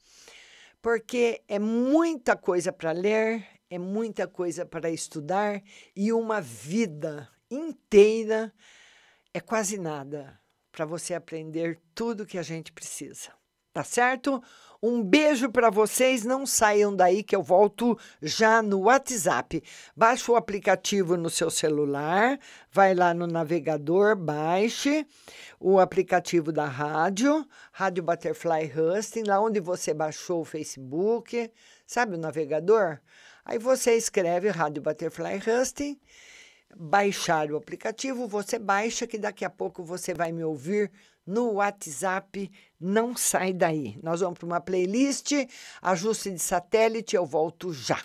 [0.81, 5.61] porque é muita coisa para ler, é muita coisa para estudar
[5.95, 8.53] e uma vida inteira
[9.33, 10.39] é quase nada
[10.71, 13.31] para você aprender tudo que a gente precisa.
[13.73, 14.41] Tá certo?
[14.81, 19.61] Um beijo para vocês, não saiam daí que eu volto já no WhatsApp.
[19.93, 22.39] Baixa o aplicativo no seu celular,
[22.71, 25.05] vai lá no navegador, baixe
[25.59, 31.51] o aplicativo da rádio, Rádio Butterfly Husting, lá onde você baixou o Facebook,
[31.85, 32.99] sabe o navegador?
[33.45, 35.99] Aí você escreve Rádio Butterfly Husting,
[36.75, 40.91] baixar o aplicativo, você baixa que daqui a pouco você vai me ouvir
[41.25, 42.51] no WhatsApp.
[42.79, 43.99] Não sai daí.
[44.01, 45.31] Nós vamos para uma playlist,
[45.79, 47.99] ajuste de satélite, eu volto já.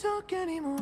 [0.00, 0.79] Talk anymore.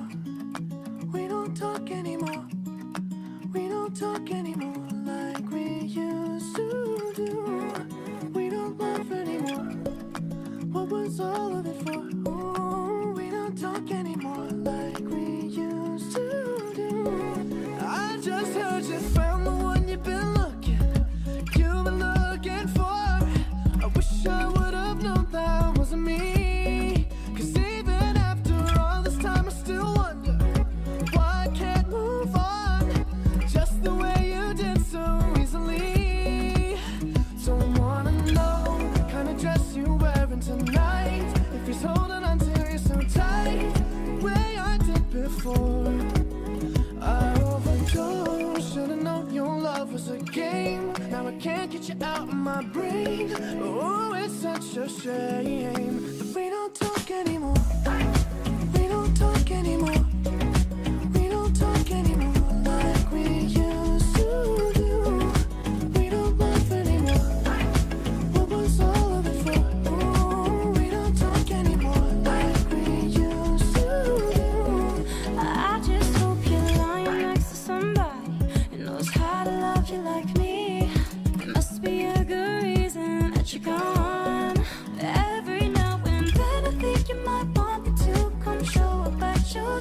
[85.01, 89.55] Every now and then I think you might want me to come show up at
[89.55, 89.81] your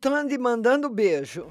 [0.00, 1.46] voltando e mandando beijo.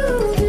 [0.00, 0.39] What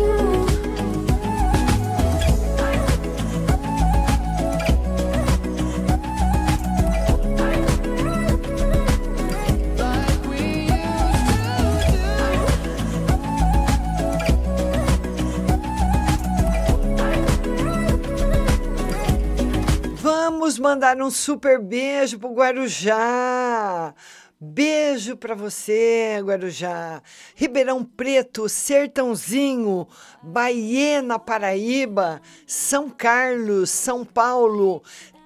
[20.42, 23.94] Vamos mandar um super beijo pro Guarujá.
[24.40, 27.04] Beijo para você, Guarujá.
[27.36, 29.88] Ribeirão Preto, Sertãozinho,
[30.24, 34.82] Baiena, Paraíba, São Carlos, São Paulo,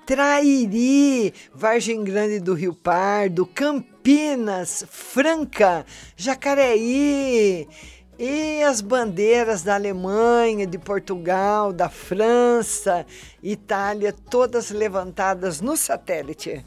[0.05, 5.85] Trairi, Vargem Grande do Rio Pardo, Campinas, Franca,
[6.17, 7.69] Jacareí.
[8.17, 13.05] E as bandeiras da Alemanha, de Portugal, da França,
[13.43, 16.63] Itália, todas levantadas no satélite.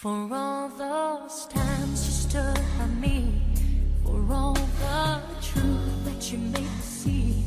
[0.00, 3.42] For all those times you stood by me,
[4.04, 7.44] for all the truth that you made me see,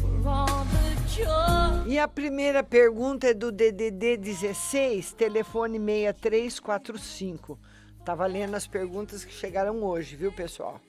[0.00, 1.90] for all the joy.
[1.90, 7.58] E a primeira pergunta é do DDD 16, telefone 6345.
[8.04, 10.80] Tá valendo as perguntas que chegaram hoje, viu, pessoal?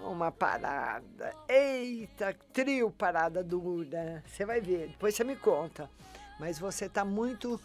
[0.00, 1.34] Uma parada.
[1.48, 4.22] Eita, trio parada dura.
[4.26, 5.88] Você vai ver, depois você me conta.
[6.38, 7.58] Mas você está muito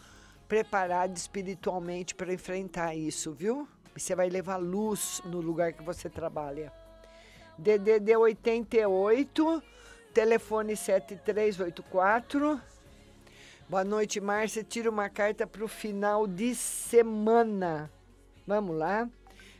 [0.48, 3.68] preparado espiritualmente para enfrentar isso, viu?
[3.94, 6.72] Você vai levar luz no lugar que você trabalha.
[7.58, 9.62] DDD 88,
[10.14, 12.60] telefone 7384.
[13.68, 14.64] Boa noite, Márcia.
[14.64, 17.90] Tira uma carta para o final de semana.
[18.46, 19.08] Vamos lá.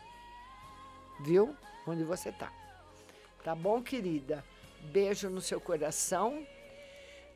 [1.22, 1.56] Viu?
[1.88, 2.52] Onde você está.
[3.44, 4.44] Tá bom, querida?
[4.92, 6.46] Beijo no seu coração.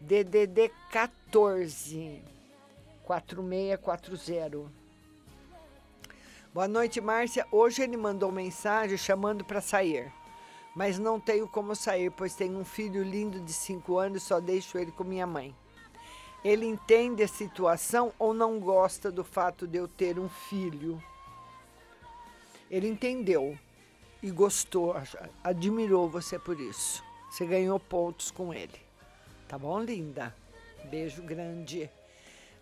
[0.01, 2.21] DDD 14
[3.03, 4.71] 4640.
[6.53, 7.45] Boa noite, Márcia.
[7.51, 10.11] Hoje ele mandou mensagem chamando para sair.
[10.75, 14.39] Mas não tenho como sair, pois tenho um filho lindo de 5 anos e só
[14.39, 15.55] deixo ele com minha mãe.
[16.43, 21.01] Ele entende a situação ou não gosta do fato de eu ter um filho?
[22.71, 23.57] Ele entendeu
[24.21, 24.95] e gostou,
[25.43, 27.03] admirou você por isso.
[27.29, 28.79] Você ganhou pontos com ele.
[29.47, 30.35] Tá bom, linda?
[30.85, 31.89] Beijo grande.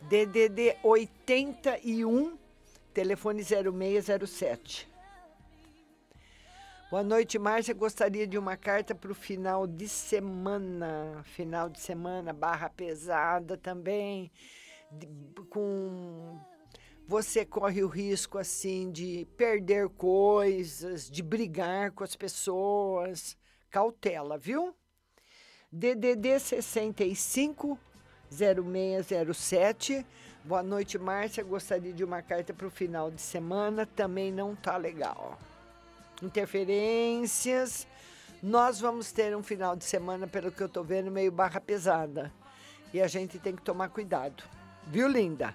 [0.01, 2.37] DDD 81,
[2.93, 4.87] telefone 0607.
[6.89, 7.73] Boa noite, Márcia.
[7.73, 11.21] Gostaria de uma carta para o final de semana.
[11.25, 14.31] Final de semana, barra pesada também.
[14.89, 15.05] de-
[15.49, 16.39] com
[17.05, 23.35] você corre o risco assim de perder coisas, de brigar com as pessoas.
[23.69, 24.73] Cautela, viu?
[25.69, 27.77] DDD 65
[28.29, 30.05] 0607.
[30.45, 31.43] Boa noite, Márcia.
[31.43, 33.85] Gostaria de uma carta para o final de semana.
[33.85, 35.37] Também não tá legal.
[36.21, 37.87] Interferências.
[38.41, 42.31] Nós vamos ter um final de semana, pelo que eu tô vendo, meio barra pesada.
[42.93, 44.43] E a gente tem que tomar cuidado.
[44.85, 45.53] Viu, linda?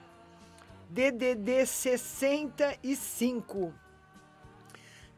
[0.89, 3.72] DDD 65.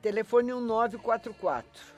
[0.01, 1.95] Telefone 1944.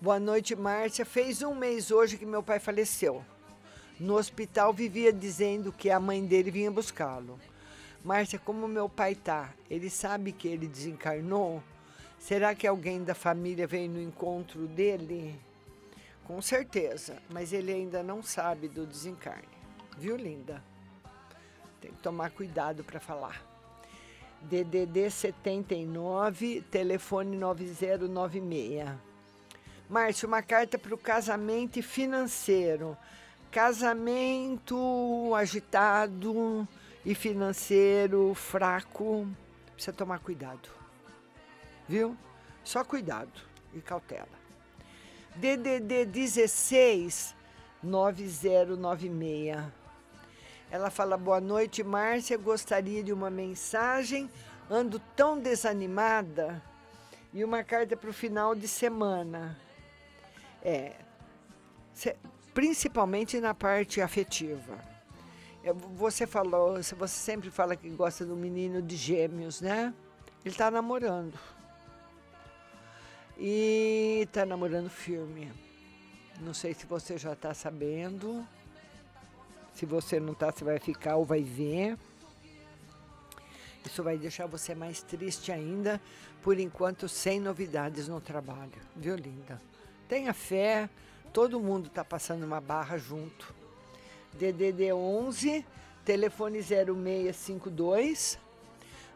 [0.00, 1.04] Boa noite, Márcia.
[1.04, 3.22] Fez um mês hoje que meu pai faleceu.
[4.00, 7.38] No hospital vivia dizendo que a mãe dele vinha buscá-lo.
[8.04, 9.54] Márcia, como meu pai tá?
[9.70, 11.62] Ele sabe que ele desencarnou?
[12.18, 15.38] Será que alguém da família veio no encontro dele?
[16.24, 19.46] Com certeza, mas ele ainda não sabe do desencarne.
[19.96, 20.62] Viu, linda?
[21.80, 23.40] Tem que tomar cuidado para falar.
[24.42, 28.88] DDD 79, telefone 9096.
[29.88, 32.96] Márcio, uma carta para o casamento financeiro.
[33.50, 36.66] Casamento agitado
[37.04, 39.28] e financeiro fraco.
[39.74, 40.68] Precisa tomar cuidado.
[41.88, 42.16] Viu?
[42.64, 43.32] Só cuidado
[43.74, 44.28] e cautela.
[45.34, 47.34] DDD 16
[47.82, 49.56] 9096.
[50.70, 52.38] Ela fala: Boa noite, Márcia.
[52.38, 54.30] Gostaria de uma mensagem.
[54.70, 56.62] Ando tão desanimada.
[57.34, 59.58] E uma carta para o final de semana.
[60.62, 60.94] É.
[62.54, 64.91] principalmente na parte afetiva.
[65.64, 69.94] É, Você falou, você sempre fala que gosta do menino de gêmeos, né?
[70.44, 71.38] Ele está namorando.
[73.38, 75.52] E está namorando firme.
[76.40, 78.46] Não sei se você já está sabendo.
[79.74, 81.96] Se você não está, você vai ficar ou vai ver.
[83.84, 86.00] Isso vai deixar você mais triste ainda,
[86.42, 89.60] por enquanto sem novidades no trabalho, viu, linda?
[90.08, 90.88] Tenha fé,
[91.32, 93.61] todo mundo está passando uma barra junto.
[94.34, 95.64] DDD 11,
[96.04, 98.38] telefone 0652.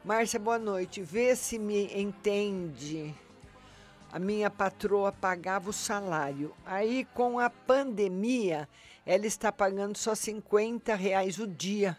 [0.05, 1.01] Márcia, boa noite.
[1.03, 3.15] Vê se me entende.
[4.13, 6.55] A minha patroa pagava o salário.
[6.65, 8.69] Aí, com a pandemia,
[9.05, 11.97] ela está pagando só 50 reais o dia.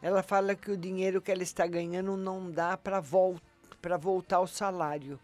[0.00, 3.36] Ela fala que o dinheiro que ela está ganhando não dá para vol
[4.00, 5.18] voltar ao salário.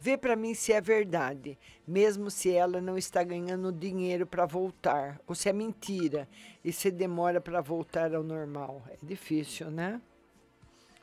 [0.00, 5.20] Vê para mim se é verdade, mesmo se ela não está ganhando dinheiro para voltar,
[5.26, 6.28] ou se é mentira
[6.64, 8.80] e se demora para voltar ao normal.
[8.90, 10.00] É difícil, né?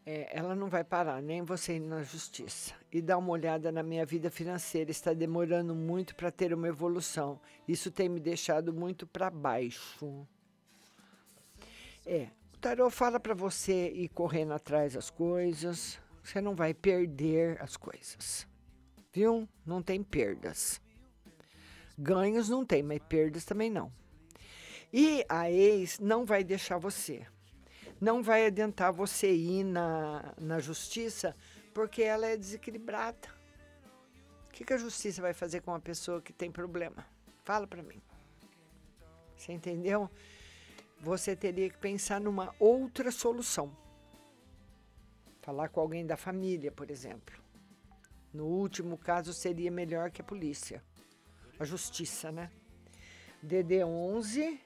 [0.05, 2.75] É, ela não vai parar, nem você ir na justiça.
[2.91, 4.91] E dar uma olhada na minha vida financeira.
[4.91, 7.41] Está demorando muito para ter uma evolução.
[7.67, 10.27] Isso tem me deixado muito para baixo.
[12.05, 15.99] É, o tarô fala para você ir correndo atrás das coisas.
[16.21, 18.47] Você não vai perder as coisas.
[19.11, 19.49] Viu?
[19.65, 20.82] Não tem perdas.
[21.97, 23.91] Ganhos não tem, mas perdas também não.
[24.91, 27.25] E a ex não vai deixar você.
[27.99, 31.35] Não vai adiantar você ir na, na justiça
[31.73, 33.27] porque ela é desequilibrada.
[34.47, 37.05] O que, que a justiça vai fazer com uma pessoa que tem problema?
[37.43, 38.01] Fala para mim.
[39.35, 40.09] Você entendeu?
[40.99, 43.75] Você teria que pensar numa outra solução.
[45.41, 47.41] Falar com alguém da família, por exemplo.
[48.31, 50.83] No último caso, seria melhor que a polícia
[51.63, 52.51] a justiça, né?
[53.41, 54.59] DD 11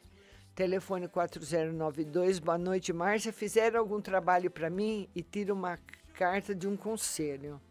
[0.55, 2.39] telefone 4092.
[2.39, 3.31] Boa noite, Márcia.
[3.31, 5.79] Fizeram algum trabalho para mim e tira uma
[6.15, 7.61] carta de um conselho.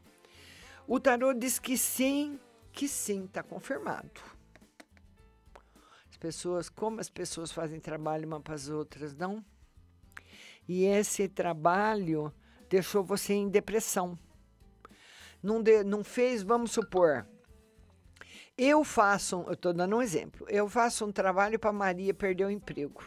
[0.87, 2.39] O tarô diz que sim,
[2.73, 4.21] que sim, está confirmado.
[6.09, 9.45] As pessoas, como as pessoas fazem trabalho uma para as outras, não?
[10.69, 12.33] E esse trabalho
[12.71, 14.17] deixou você em depressão.
[15.43, 17.27] Não, de, não fez, vamos supor,
[18.57, 22.51] eu faço, eu estou dando um exemplo, eu faço um trabalho para Maria perder o
[22.51, 23.05] emprego.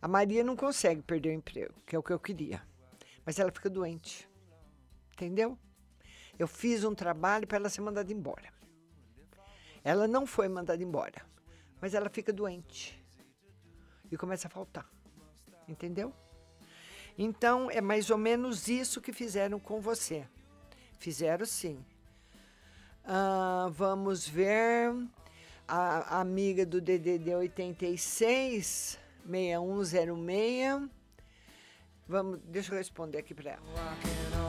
[0.00, 2.62] A Maria não consegue perder o emprego, que é o que eu queria,
[3.26, 4.28] mas ela fica doente.
[5.12, 5.58] Entendeu?
[6.38, 8.50] Eu fiz um trabalho para ela ser mandada embora.
[9.84, 11.22] Ela não foi mandada embora,
[11.80, 12.98] mas ela fica doente
[14.10, 14.88] e começa a faltar.
[15.68, 16.14] Entendeu?
[17.18, 20.26] Então é mais ou menos isso que fizeram com você.
[20.98, 21.84] Fizeram sim.
[23.04, 24.94] Uh, vamos ver.
[25.66, 30.90] A, a amiga do DDD 86, 6106.
[32.08, 34.39] Vamos, deixa eu responder aqui para ela.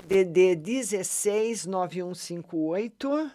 [0.00, 3.30] DDD 169158.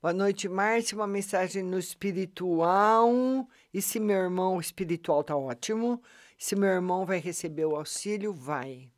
[0.00, 0.96] Boa noite, Márcia.
[0.96, 3.46] Uma mensagem no espiritual.
[3.74, 6.02] E se meu irmão espiritual tá ótimo?
[6.38, 8.90] Se meu irmão vai receber o auxílio, vai.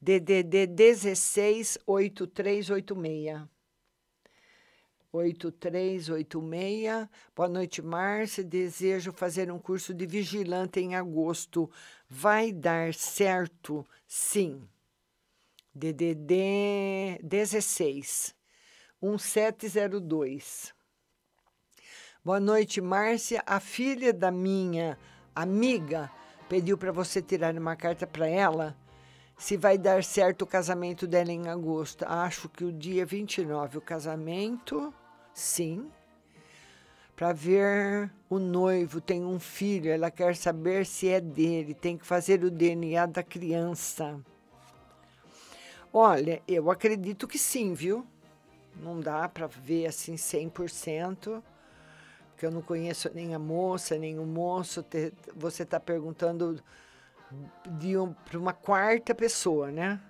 [0.00, 3.48] DDD 168386.
[5.12, 7.08] 8386.
[7.34, 8.44] Boa noite, Márcia.
[8.44, 11.68] Desejo fazer um curso de vigilante em agosto.
[12.08, 13.84] Vai dar certo?
[14.06, 14.68] Sim.
[15.80, 18.34] DDD 16
[19.00, 20.74] 1702.
[22.22, 23.42] Boa noite, Márcia.
[23.46, 24.98] A filha da minha
[25.34, 26.10] amiga
[26.50, 28.76] pediu para você tirar uma carta para ela
[29.38, 32.04] se vai dar certo o casamento dela em agosto.
[32.06, 34.92] Acho que o dia 29 o casamento,
[35.32, 35.90] sim.
[37.16, 42.04] Para ver o noivo, tem um filho, ela quer saber se é dele, tem que
[42.04, 44.22] fazer o DNA da criança.
[45.92, 48.06] Olha, eu acredito que sim, viu?
[48.76, 51.42] Não dá para ver assim 100%,
[52.30, 54.82] porque eu não conheço nem a moça, nem o moço.
[54.82, 56.62] Te- Você está perguntando
[57.78, 60.00] de um, para uma quarta pessoa, né?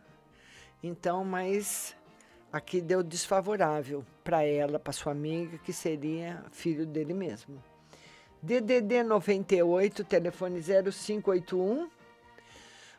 [0.83, 1.97] Então, mas
[2.53, 7.63] aqui deu desfavorável para ela, para sua amiga, que seria filho dele mesmo.
[8.43, 11.91] DDD 98, telefone 0581.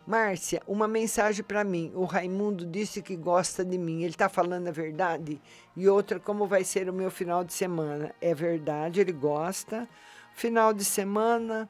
[0.05, 1.91] Márcia, uma mensagem para mim.
[1.93, 3.99] O Raimundo disse que gosta de mim.
[4.01, 5.41] Ele está falando a verdade?
[5.75, 8.13] E outra, como vai ser o meu final de semana?
[8.19, 9.87] É verdade, ele gosta.
[10.33, 11.69] Final de semana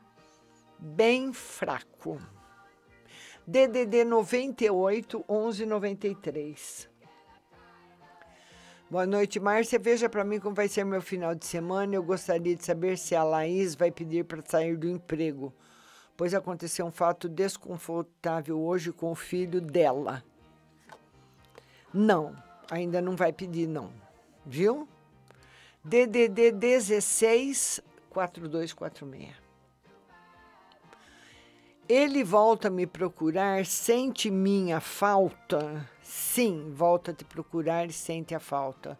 [0.80, 2.20] bem fraco.
[3.46, 6.90] DDD 98 1193.
[8.90, 9.80] Boa noite, Márcia.
[9.80, 11.96] Veja para mim como vai ser meu final de semana.
[11.96, 15.54] Eu gostaria de saber se a Laís vai pedir para sair do emprego,
[16.22, 20.24] pois aconteceu um fato desconfortável hoje com o filho dela.
[21.92, 22.36] Não,
[22.70, 23.92] ainda não vai pedir, não.
[24.46, 24.88] Viu?
[25.84, 27.82] DDD 16
[28.12, 29.34] 4246.
[31.90, 35.90] Ele volta a me procurar, sente minha falta?
[36.04, 38.96] Sim, volta a te procurar e sente a falta.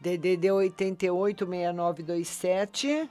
[0.00, 3.08] DDD 88 6927.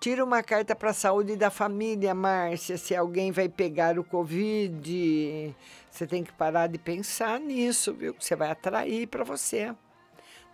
[0.00, 2.78] Tira uma carta para a saúde da família, Márcia.
[2.78, 5.56] Se alguém vai pegar o Covid,
[5.90, 8.14] você tem que parar de pensar nisso, viu?
[8.16, 9.74] Você vai atrair para você.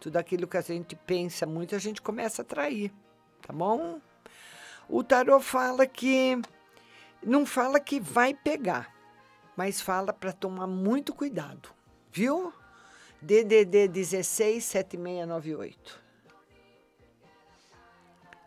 [0.01, 2.91] Tudo aquilo que a gente pensa muito, a gente começa a atrair,
[3.47, 4.01] tá bom?
[4.89, 6.41] O tarô fala que
[7.23, 8.95] não fala que vai pegar,
[9.55, 11.69] mas fala para tomar muito cuidado,
[12.11, 12.51] viu?
[13.21, 16.04] DDD 16 7698.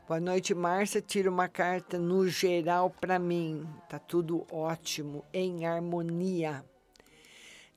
[0.08, 1.02] Boa noite, Márcia.
[1.02, 3.68] Tira uma carta no geral para mim.
[3.90, 6.64] Tá tudo ótimo, em harmonia.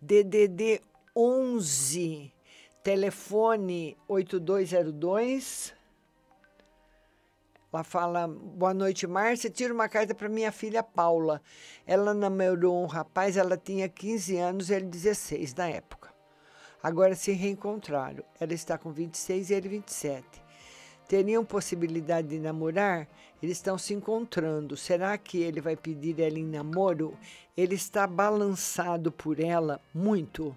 [0.00, 0.80] DDD
[1.16, 2.32] 11,
[2.84, 5.74] telefone 8202.
[7.72, 9.50] Ela fala: Boa noite, Márcia.
[9.50, 11.42] Tira uma carta para minha filha Paula.
[11.84, 16.14] Ela namorou um rapaz, ela tinha 15 anos, ele 16 na época.
[16.80, 18.22] Agora se reencontraram.
[18.38, 20.39] Ela está com 26 e ele 27.
[21.10, 23.08] Teriam possibilidade de namorar?
[23.42, 24.76] Eles estão se encontrando.
[24.76, 27.18] Será que ele vai pedir ela em namoro?
[27.56, 30.56] Ele está balançado por ela muito.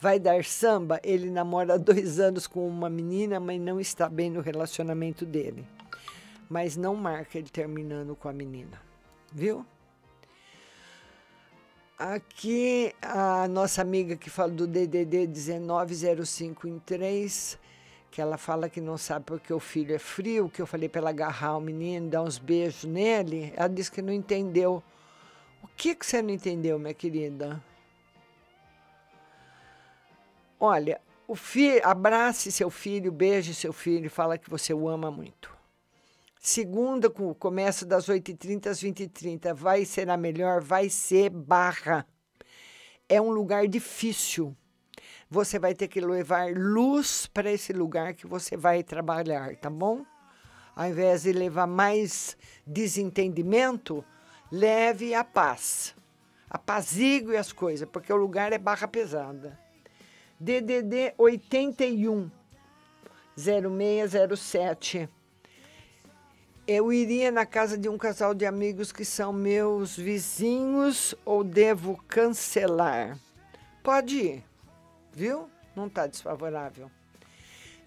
[0.00, 0.98] Vai dar samba?
[1.04, 5.64] Ele namora dois anos com uma menina, mas não está bem no relacionamento dele.
[6.50, 8.82] Mas não marca ele terminando com a menina.
[9.32, 9.64] Viu?
[11.96, 17.56] Aqui a nossa amiga que fala do DDD 1905 em 3,
[18.10, 21.00] que ela fala que não sabe porque o filho é frio, que eu falei para
[21.00, 23.52] ela agarrar o menino, dar uns beijos nele.
[23.56, 24.82] Ela disse que não entendeu.
[25.62, 27.62] O que, que você não entendeu, minha querida?
[30.58, 35.56] Olha, o filho, abrace seu filho, beije seu filho, fala que você o ama muito.
[36.40, 42.06] Segunda, com o começo das 8h30 às 20h30, vai ser a melhor, vai ser barra.
[43.08, 44.56] É um lugar difícil.
[45.30, 50.04] Você vai ter que levar luz para esse lugar que você vai trabalhar, tá bom?
[50.74, 52.36] Ao invés de levar mais
[52.66, 54.04] desentendimento,
[54.50, 55.94] leve a paz.
[56.48, 59.58] Apazigue as coisas, porque o lugar é barra pesada.
[60.40, 62.30] DDD 81
[63.36, 65.08] 0607.
[66.66, 72.02] Eu iria na casa de um casal de amigos que são meus vizinhos ou devo
[72.08, 73.18] cancelar?
[73.82, 74.44] Pode ir,
[75.18, 75.50] viu?
[75.74, 76.88] Não está desfavorável.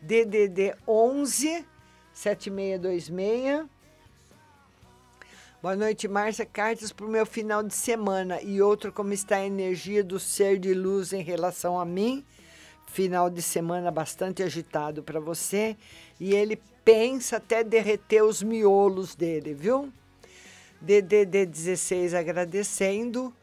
[0.01, 1.65] DDD 11
[2.13, 3.65] 7626.
[5.61, 6.45] Boa noite, Márcia.
[6.45, 10.59] Cartas para o meu final de semana e outro como está a energia do ser
[10.59, 12.25] de luz em relação a mim.
[12.87, 15.77] Final de semana bastante agitado para você
[16.19, 19.89] e ele pensa até derreter os miolos dele, viu?
[20.81, 23.33] DDD 16 agradecendo.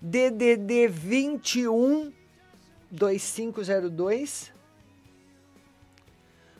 [0.00, 2.12] DDD 21
[2.94, 4.52] 2502.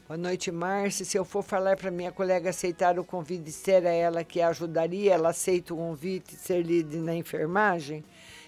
[0.08, 1.04] Boa noite, Márcia.
[1.04, 4.42] Se eu for falar para minha colega aceitar o convite e ser a ela que
[4.42, 8.04] ajudaria, ela aceita o convite e ser líder na enfermagem?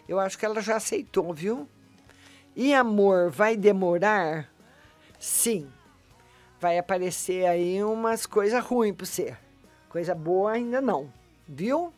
[0.09, 1.69] Eu acho que ela já aceitou, viu?
[2.57, 4.51] E amor, vai demorar?
[5.19, 5.71] Sim.
[6.61, 9.37] vai aparecer aí umas coisas ruins para você.
[9.89, 11.13] Coisa boa ainda não,
[11.49, 11.93] viu?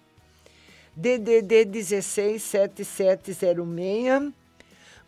[0.94, 4.37] DDD 16 7706.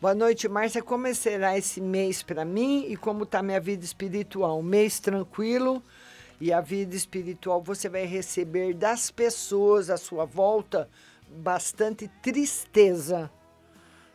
[0.00, 0.82] Boa noite, Márcia.
[0.82, 4.58] Como será esse mês para mim e como está minha vida espiritual?
[4.58, 5.82] Um mês tranquilo
[6.40, 10.88] e a vida espiritual você vai receber das pessoas à sua volta
[11.28, 13.30] bastante tristeza.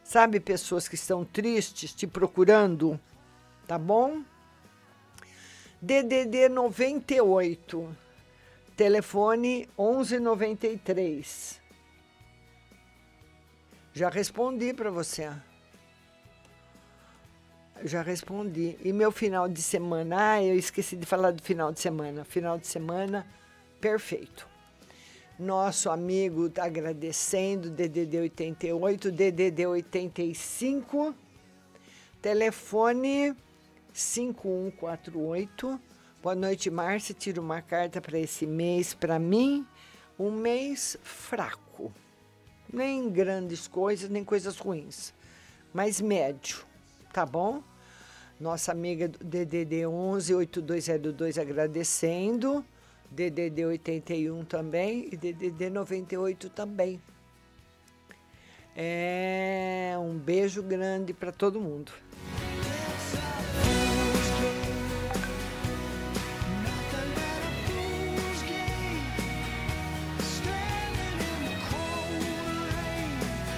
[0.04, 3.00] Sabe, pessoas que estão tristes te procurando,
[3.68, 4.24] tá bom?
[5.80, 7.96] DDD 98,
[8.76, 11.62] telefone 1193.
[13.94, 15.32] Já respondi para você.
[17.84, 18.78] Já respondi.
[18.84, 22.24] E meu final de semana, ah, eu esqueci de falar do final de semana.
[22.24, 23.28] Final de semana,
[23.82, 24.48] perfeito.
[25.38, 31.14] Nosso amigo tá agradecendo, DDD 88, DDD 85,
[32.22, 33.36] telefone
[33.92, 35.80] 5148.
[36.24, 37.14] Boa noite, Márcia.
[37.14, 39.68] Tira uma carta para esse mês para mim.
[40.18, 41.92] Um mês fraco.
[42.72, 45.14] Nem grandes coisas, nem coisas ruins,
[45.74, 46.66] mas médio,
[47.16, 47.64] tá bom?
[48.38, 52.66] Nossa amiga DDD 11 8202 agradecendo.
[53.10, 57.02] DDD 81 também e DDD 98 também.
[58.76, 61.94] É um beijo grande para todo mundo.